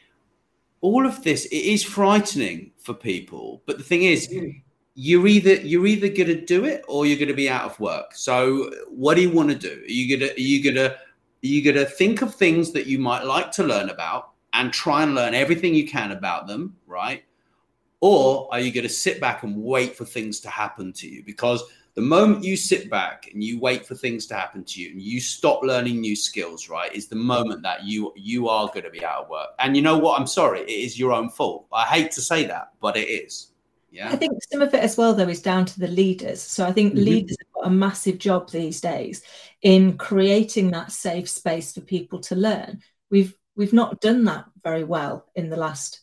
all 0.82 1.06
of 1.06 1.24
this 1.24 1.46
it 1.46 1.56
is 1.56 1.84
frightening 1.84 2.72
for 2.78 2.94
people 2.94 3.62
but 3.66 3.78
the 3.78 3.84
thing 3.84 4.04
is 4.04 4.34
you're 4.96 5.28
either 5.28 5.56
you're 5.62 5.88
either 5.88 6.08
going 6.08 6.28
to 6.28 6.42
do 6.46 6.66
it 6.66 6.84
or 6.88 7.06
you're 7.06 7.18
going 7.18 7.28
to 7.28 7.34
be 7.34 7.50
out 7.50 7.64
of 7.64 7.80
work 7.80 8.14
so 8.14 8.72
what 8.90 9.14
do 9.16 9.22
you 9.22 9.30
want 9.30 9.50
to 9.50 9.56
do 9.56 9.82
are 9.84 9.92
you 9.92 10.18
to 10.18 10.32
are 10.32 10.40
you 10.40 10.74
to 10.74 10.92
are 10.92 10.98
you 11.42 11.72
to 11.72 11.86
think 11.86 12.22
of 12.22 12.34
things 12.34 12.72
that 12.72 12.88
you 12.88 12.98
might 12.98 13.24
like 13.24 13.52
to 13.52 13.64
learn 13.64 13.90
about 13.90 14.32
and 14.54 14.74
try 14.74 15.04
and 15.04 15.14
learn 15.14 15.34
everything 15.34 15.76
you 15.76 15.88
can 15.88 16.12
about 16.12 16.48
them 16.48 16.76
right 16.88 17.24
or 18.04 18.50
are 18.52 18.60
you 18.60 18.70
going 18.70 18.84
to 18.84 18.90
sit 18.90 19.22
back 19.22 19.44
and 19.44 19.56
wait 19.56 19.96
for 19.96 20.04
things 20.04 20.42
to 20.42 20.50
happen 20.50 20.92
to 20.92 21.08
you? 21.08 21.24
Because 21.24 21.64
the 21.96 22.02
moment 22.02 22.44
you 22.44 22.58
sit 22.58 22.90
back 22.90 23.30
and 23.32 23.42
you 23.42 23.62
wait 23.62 23.86
for 23.86 23.96
things 23.96 24.26
to 24.28 24.34
happen 24.34 24.66
to 24.66 24.82
you 24.82 24.92
and 24.92 25.02
you 25.02 25.22
stop 25.22 25.64
learning 25.64 26.02
new 26.02 26.14
skills 26.14 26.68
right 26.68 26.94
is 26.94 27.08
the 27.08 27.16
moment 27.16 27.62
that 27.64 27.86
you 27.86 28.12
you 28.18 28.50
are 28.50 28.68
going 28.68 28.84
to 28.84 28.90
be 28.90 29.06
out 29.06 29.24
of 29.24 29.30
work. 29.30 29.52
And 29.58 29.78
you 29.78 29.82
know 29.82 29.98
what? 29.98 30.20
I'm 30.20 30.28
sorry. 30.28 30.60
It 30.64 30.70
is 30.70 31.00
your 31.00 31.14
own 31.14 31.30
fault. 31.30 31.66
I 31.72 31.86
hate 31.86 32.12
to 32.12 32.22
say 32.22 32.46
that 32.48 32.72
but 32.82 32.98
it 32.98 33.08
is. 33.08 33.54
Yeah. 33.90 34.10
I 34.10 34.18
think 34.18 34.34
some 34.52 34.62
of 34.62 34.74
it 34.74 34.84
as 34.84 34.98
well, 34.98 35.14
though, 35.14 35.30
is 35.30 35.42
down 35.42 35.64
to 35.66 35.80
the 35.80 35.88
leaders. 35.88 36.42
So 36.42 36.66
I 36.66 36.74
think 36.74 36.96
Mhm. 36.96 37.06
leaders 37.06 37.38
have 37.40 37.54
got 37.54 37.68
a 37.68 37.74
massive 37.74 38.18
job 38.18 38.52
these 38.52 38.82
days 38.82 39.22
in 39.62 39.98
creating 39.98 40.72
that 40.72 40.92
safe 40.92 41.30
space 41.30 41.72
for 41.74 41.80
people 41.82 42.20
to 42.28 42.36
learn. 42.36 42.82
We've 43.10 43.34
we've 43.56 43.72
not 43.72 44.02
done 44.02 44.26
that 44.26 44.44
very 44.62 44.84
well 44.84 45.30
in 45.36 45.50
the 45.50 45.58
last 45.58 46.02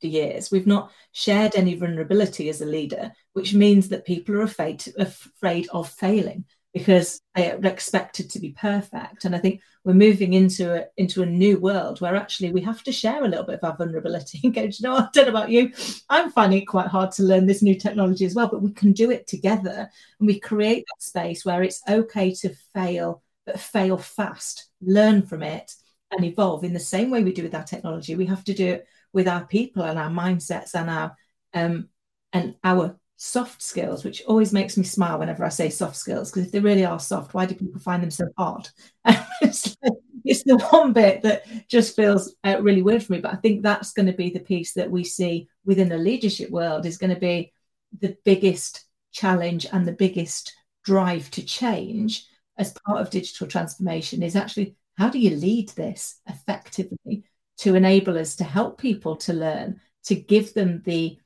50 0.00 0.08
years. 0.08 0.50
We've 0.50 0.66
not 0.66 0.90
shared 1.12 1.54
any 1.54 1.74
vulnerability 1.74 2.48
as 2.48 2.60
a 2.60 2.66
leader, 2.66 3.12
which 3.34 3.54
means 3.54 3.88
that 3.88 4.06
people 4.06 4.34
are 4.36 4.42
afraid 4.42 4.82
afraid 4.98 5.68
of 5.72 5.88
failing 5.90 6.44
because 6.72 7.20
they 7.34 7.50
are 7.50 7.66
expected 7.66 8.30
to 8.30 8.38
be 8.38 8.50
perfect. 8.50 9.24
And 9.24 9.34
I 9.34 9.38
think 9.38 9.60
we're 9.84 9.94
moving 9.94 10.34
into 10.34 10.72
a 10.74 10.86
into 10.96 11.22
a 11.22 11.26
new 11.26 11.58
world 11.58 12.00
where 12.00 12.16
actually 12.16 12.52
we 12.52 12.60
have 12.62 12.82
to 12.84 12.92
share 12.92 13.24
a 13.24 13.28
little 13.28 13.44
bit 13.44 13.60
of 13.60 13.64
our 13.64 13.76
vulnerability 13.76 14.40
and 14.44 14.54
go, 14.54 14.62
"Do 14.62 14.68
you 14.68 14.88
know. 14.88 14.96
I 14.96 15.08
don't 15.12 15.26
know 15.26 15.30
about 15.30 15.50
you. 15.50 15.72
I'm 16.08 16.30
finding 16.30 16.62
it 16.62 16.66
quite 16.66 16.88
hard 16.88 17.12
to 17.12 17.22
learn 17.22 17.46
this 17.46 17.62
new 17.62 17.78
technology 17.78 18.24
as 18.24 18.34
well, 18.34 18.48
but 18.48 18.62
we 18.62 18.72
can 18.72 18.92
do 18.92 19.10
it 19.10 19.26
together 19.26 19.90
and 20.18 20.26
we 20.26 20.40
create 20.40 20.86
that 20.86 21.02
space 21.02 21.44
where 21.44 21.62
it's 21.62 21.82
okay 21.88 22.32
to 22.36 22.54
fail, 22.74 23.22
but 23.44 23.60
fail 23.60 23.98
fast, 23.98 24.70
learn 24.80 25.22
from 25.22 25.42
it 25.42 25.74
and 26.12 26.24
evolve 26.24 26.64
in 26.64 26.72
the 26.72 26.80
same 26.80 27.10
way 27.10 27.22
we 27.22 27.32
do 27.32 27.42
with 27.42 27.54
our 27.54 27.62
technology. 27.62 28.16
We 28.16 28.26
have 28.26 28.42
to 28.44 28.54
do 28.54 28.66
it 28.66 28.86
with 29.12 29.28
our 29.28 29.44
people 29.46 29.82
and 29.82 29.98
our 29.98 30.10
mindsets 30.10 30.74
and 30.74 30.88
our 30.90 31.16
um 31.54 31.88
and 32.32 32.54
our 32.62 32.96
soft 33.16 33.60
skills, 33.60 34.02
which 34.02 34.22
always 34.26 34.52
makes 34.52 34.76
me 34.78 34.84
smile 34.84 35.18
whenever 35.18 35.44
I 35.44 35.50
say 35.50 35.68
soft 35.68 35.96
skills, 35.96 36.30
because 36.30 36.46
if 36.46 36.52
they 36.52 36.60
really 36.60 36.84
are 36.86 36.98
soft, 36.98 37.34
why 37.34 37.44
do 37.44 37.54
people 37.54 37.80
find 37.80 38.02
them 38.02 38.10
so 38.10 38.28
hard? 38.38 38.68
it's, 39.42 39.76
like- 39.82 39.92
it's 40.24 40.42
the 40.44 40.56
one 40.70 40.92
bit 40.92 41.22
that 41.22 41.42
just 41.68 41.96
feels 41.96 42.34
uh, 42.44 42.58
really 42.60 42.82
weird 42.82 43.02
for 43.02 43.12
me. 43.12 43.20
But 43.20 43.32
I 43.32 43.36
think 43.36 43.62
that's 43.62 43.92
going 43.92 44.06
to 44.06 44.12
be 44.12 44.30
the 44.30 44.40
piece 44.40 44.74
that 44.74 44.90
we 44.90 45.04
see 45.04 45.48
within 45.64 45.88
the 45.88 45.98
leadership 45.98 46.50
world 46.50 46.86
is 46.86 46.98
going 46.98 47.12
to 47.14 47.20
be 47.20 47.52
the 47.98 48.16
biggest 48.24 48.86
challenge 49.12 49.66
and 49.72 49.86
the 49.86 49.92
biggest 49.92 50.54
drive 50.84 51.30
to 51.32 51.44
change 51.44 52.26
as 52.56 52.74
part 52.86 53.00
of 53.00 53.10
digital 53.10 53.46
transformation 53.46 54.22
is 54.22 54.36
actually 54.36 54.76
how 54.96 55.08
do 55.08 55.18
you 55.18 55.30
lead 55.36 55.68
this 55.70 56.20
effectively 56.28 57.24
to 57.60 57.74
enable 57.74 58.16
us 58.16 58.36
to 58.36 58.44
help 58.44 58.78
people 58.78 59.16
to 59.16 59.34
learn, 59.34 59.80
to 60.02 60.14
give 60.14 60.54
them 60.54 60.82
the 60.86 61.18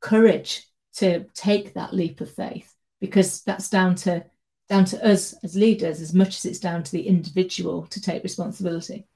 courage 0.00 0.66
to 0.94 1.24
take 1.34 1.74
that 1.74 1.94
leap 1.94 2.20
of 2.20 2.30
faith 2.30 2.74
because 3.00 3.42
that's 3.42 3.70
down 3.70 3.94
to 3.94 4.24
down 4.68 4.84
to 4.84 5.02
us 5.02 5.32
as 5.42 5.56
leaders 5.56 6.02
as 6.02 6.12
much 6.12 6.36
as 6.36 6.44
it's 6.44 6.58
down 6.58 6.82
to 6.82 6.92
the 6.92 7.08
individual 7.08 7.86
to 7.86 8.02
take 8.02 8.22
responsibility. 8.22 9.06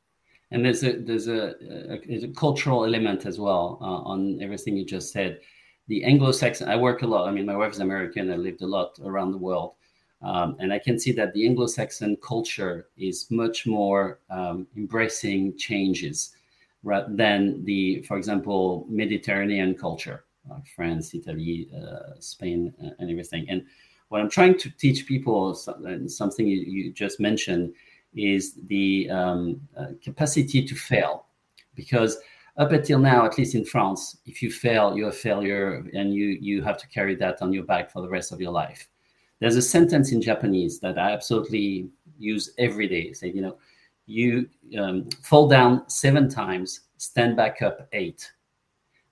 And 0.50 0.64
there's 0.64 0.82
a 0.82 0.92
there's 0.92 1.28
a, 1.28 1.54
a, 1.90 2.00
there's 2.06 2.24
a 2.24 2.28
cultural 2.28 2.87
element 2.87 3.26
as 3.26 3.38
well 3.38 3.78
uh, 3.82 4.11
on 4.11 4.40
everything 4.40 4.76
you 4.76 4.87
just 4.87 5.12
said. 5.12 5.40
The 5.88 6.04
anglo-saxon 6.04 6.68
i 6.68 6.76
work 6.76 7.02
a 7.02 7.06
lot 7.06 7.28
i 7.28 7.32
mean 7.32 7.44
my 7.44 7.56
wife 7.56 7.72
is 7.72 7.80
american 7.80 8.32
i 8.32 8.37
lived 8.37 8.62
a 8.62 8.66
lot 8.66 8.98
around 9.04 9.32
the 9.32 9.44
world 9.46 9.74
um, 10.22 10.56
and 10.61 10.72
i 10.72 10.78
can 10.78 10.98
see 10.98 11.12
that 11.12 11.35
the 11.35 11.44
anglo-saxon 11.44 12.16
culture 12.22 12.87
is 12.96 13.26
much 13.30 13.66
more 13.66 14.20
um, 14.30 14.66
embracing 14.76 15.58
changes 15.58 16.35
than 17.09 17.64
the 17.64 18.03
for 18.03 18.16
example 18.16 18.87
mediterranean 18.88 19.75
culture 19.75 20.25
uh, 20.51 20.59
france 20.75 21.14
italy 21.14 21.68
uh, 21.77 22.18
spain 22.18 22.73
and 22.99 23.11
everything 23.11 23.47
and 23.49 23.62
what 24.09 24.21
i'm 24.21 24.31
trying 24.31 24.59
to 24.59 24.68
teach 24.71 25.07
people 25.07 25.55
something 25.55 26.47
you, 26.47 26.61
you 26.61 26.92
just 26.92 27.21
mentioned 27.21 27.73
is 28.14 28.55
the 28.66 29.09
um, 29.11 29.61
uh, 29.77 29.87
capacity 30.03 30.64
to 30.64 30.75
fail. 30.75 31.27
Because 31.75 32.18
up 32.57 32.73
until 32.73 32.99
now, 32.99 33.25
at 33.25 33.38
least 33.38 33.55
in 33.55 33.64
France, 33.64 34.18
if 34.27 34.42
you 34.42 34.51
fail, 34.51 34.97
you're 34.97 35.09
a 35.09 35.12
failure 35.12 35.87
and 35.95 36.12
you, 36.12 36.38
you 36.40 36.62
have 36.62 36.79
to 36.79 36.88
carry 36.88 37.14
that 37.16 37.40
on 37.40 37.53
your 37.53 37.64
back 37.64 37.90
for 37.90 38.03
the 38.03 38.09
rest 38.09 38.33
of 38.33 38.40
your 38.40 38.53
life. 38.53 38.88
There's 39.40 39.57
a 39.57 39.62
sentence 39.62 40.12
in 40.12 40.21
Japanese 40.21 40.79
that 40.81 40.99
I 40.99 41.12
absolutely 41.12 41.88
use 42.18 42.53
every 42.59 42.87
day. 42.87 43.12
Say, 43.12 43.33
you 43.33 43.40
know, 43.40 43.57
you 44.12 44.48
um, 44.79 45.09
fall 45.22 45.48
down 45.48 45.88
seven 45.88 46.29
times, 46.29 46.81
stand 46.98 47.37
back 47.37 47.62
up 47.62 47.88
eight. 47.92 48.31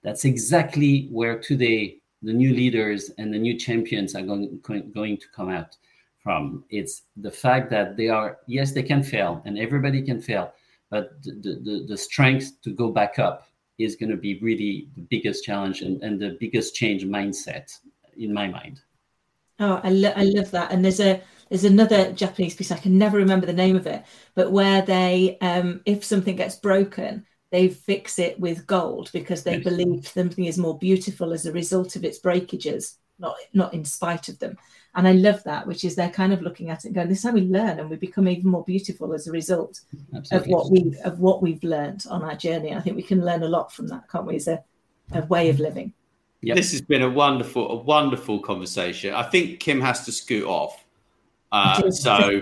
That's 0.02 0.24
exactly 0.24 1.08
where 1.10 1.38
today 1.38 2.00
the 2.22 2.32
new 2.32 2.52
leaders 2.52 3.10
and 3.18 3.32
the 3.32 3.38
new 3.38 3.58
champions 3.58 4.14
are 4.14 4.22
going, 4.22 4.60
going 4.94 5.16
to 5.18 5.26
come 5.34 5.50
out 5.50 5.76
from. 6.22 6.64
It's 6.70 7.02
the 7.16 7.30
fact 7.30 7.70
that 7.70 7.96
they 7.96 8.08
are, 8.08 8.38
yes, 8.46 8.72
they 8.72 8.82
can 8.82 9.02
fail 9.02 9.42
and 9.44 9.58
everybody 9.58 10.02
can 10.02 10.20
fail, 10.20 10.52
but 10.90 11.22
the, 11.22 11.60
the, 11.64 11.86
the 11.88 11.96
strength 11.96 12.60
to 12.62 12.70
go 12.70 12.90
back 12.90 13.18
up 13.18 13.46
is 13.78 13.96
going 13.96 14.10
to 14.10 14.16
be 14.16 14.38
really 14.40 14.88
the 14.94 15.02
biggest 15.02 15.44
challenge 15.44 15.80
and, 15.80 16.02
and 16.02 16.20
the 16.20 16.36
biggest 16.38 16.74
change 16.74 17.04
mindset 17.04 17.72
in 18.16 18.32
my 18.32 18.46
mind. 18.46 18.80
Oh, 19.58 19.80
I, 19.82 19.90
lo- 19.90 20.12
I 20.16 20.24
love 20.24 20.50
that. 20.50 20.72
And 20.72 20.84
there's 20.84 21.00
a 21.00 21.20
there's 21.50 21.64
another 21.64 22.12
Japanese 22.12 22.54
piece 22.54 22.70
I 22.70 22.78
can 22.78 22.96
never 22.96 23.18
remember 23.18 23.44
the 23.44 23.52
name 23.52 23.76
of 23.76 23.86
it, 23.86 24.04
but 24.34 24.52
where 24.52 24.82
they 24.82 25.36
um, 25.40 25.82
if 25.84 26.04
something 26.04 26.36
gets 26.36 26.56
broken, 26.56 27.26
they 27.50 27.68
fix 27.68 28.18
it 28.18 28.38
with 28.38 28.66
gold 28.66 29.10
because 29.12 29.42
they 29.42 29.56
yes. 29.56 29.64
believe 29.64 30.06
something 30.06 30.44
is 30.44 30.56
more 30.56 30.78
beautiful 30.78 31.32
as 31.32 31.46
a 31.46 31.52
result 31.52 31.96
of 31.96 32.04
its 32.04 32.18
breakages, 32.18 32.98
not 33.18 33.34
not 33.52 33.74
in 33.74 33.84
spite 33.84 34.28
of 34.28 34.38
them. 34.38 34.56
And 34.94 35.06
I 35.06 35.12
love 35.12 35.42
that, 35.44 35.66
which 35.66 35.84
is 35.84 35.94
they're 35.94 36.10
kind 36.10 36.32
of 36.32 36.42
looking 36.42 36.70
at 36.70 36.84
it 36.84 36.86
and 36.86 36.94
going, 36.94 37.08
"This 37.08 37.18
is 37.18 37.24
how 37.24 37.32
we 37.32 37.42
learn, 37.42 37.80
and 37.80 37.90
we 37.90 37.96
become 37.96 38.28
even 38.28 38.50
more 38.50 38.64
beautiful 38.64 39.12
as 39.12 39.26
a 39.26 39.32
result 39.32 39.80
Absolutely. 40.14 40.52
of 40.52 40.54
what 40.54 40.70
we 40.70 40.94
of 41.04 41.18
what 41.18 41.42
we've 41.42 41.64
learned 41.64 42.04
on 42.08 42.22
our 42.22 42.36
journey." 42.36 42.74
I 42.74 42.80
think 42.80 42.94
we 42.94 43.02
can 43.02 43.24
learn 43.24 43.42
a 43.42 43.48
lot 43.48 43.72
from 43.72 43.88
that, 43.88 44.08
can't 44.08 44.26
we? 44.26 44.36
As 44.36 44.46
a, 44.46 44.62
a 45.12 45.26
way 45.26 45.50
of 45.50 45.58
living. 45.58 45.92
Yep. 46.42 46.56
This 46.56 46.70
has 46.72 46.80
been 46.80 47.02
a 47.02 47.10
wonderful, 47.10 47.70
a 47.70 47.76
wonderful 47.82 48.40
conversation. 48.40 49.12
I 49.12 49.24
think 49.24 49.60
Kim 49.60 49.80
has 49.80 50.04
to 50.06 50.12
scoot 50.12 50.46
off. 50.46 50.84
Uh, 51.52 51.90
so 51.90 52.40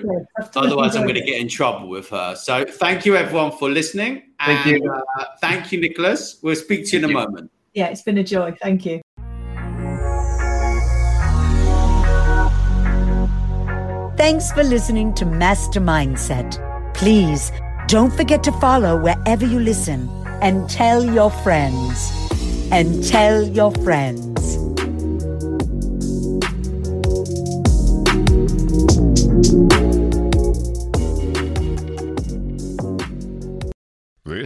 otherwise, 0.54 0.94
I'm 0.96 1.02
going 1.02 1.14
to 1.14 1.22
get 1.22 1.40
in 1.40 1.48
trouble 1.48 1.88
with 1.88 2.10
her. 2.10 2.34
So 2.36 2.64
thank 2.64 3.06
you, 3.06 3.16
everyone, 3.16 3.52
for 3.52 3.70
listening. 3.70 4.22
Thank 4.44 4.66
you. 4.66 4.92
Uh, 5.18 5.24
thank 5.40 5.72
you, 5.72 5.80
Nicholas. 5.80 6.38
We'll 6.42 6.56
speak 6.56 6.86
to 6.86 6.98
you 6.98 7.04
in 7.04 7.10
a 7.10 7.14
moment. 7.14 7.50
Yeah, 7.74 7.86
it's 7.86 8.02
been 8.02 8.18
a 8.18 8.24
joy. 8.24 8.56
Thank 8.60 8.84
you. 8.84 9.00
Thanks 14.16 14.52
for 14.52 14.64
listening 14.64 15.14
to 15.14 15.24
Master 15.24 15.80
Mindset. 15.80 16.58
Please 16.92 17.52
don't 17.86 18.12
forget 18.12 18.42
to 18.42 18.52
follow 18.52 19.00
wherever 19.00 19.46
you 19.46 19.60
listen 19.60 20.08
and 20.42 20.68
tell 20.68 21.04
your 21.04 21.30
friends. 21.30 22.12
And 22.70 23.02
tell 23.02 23.48
your 23.48 23.72
friends. 23.72 24.27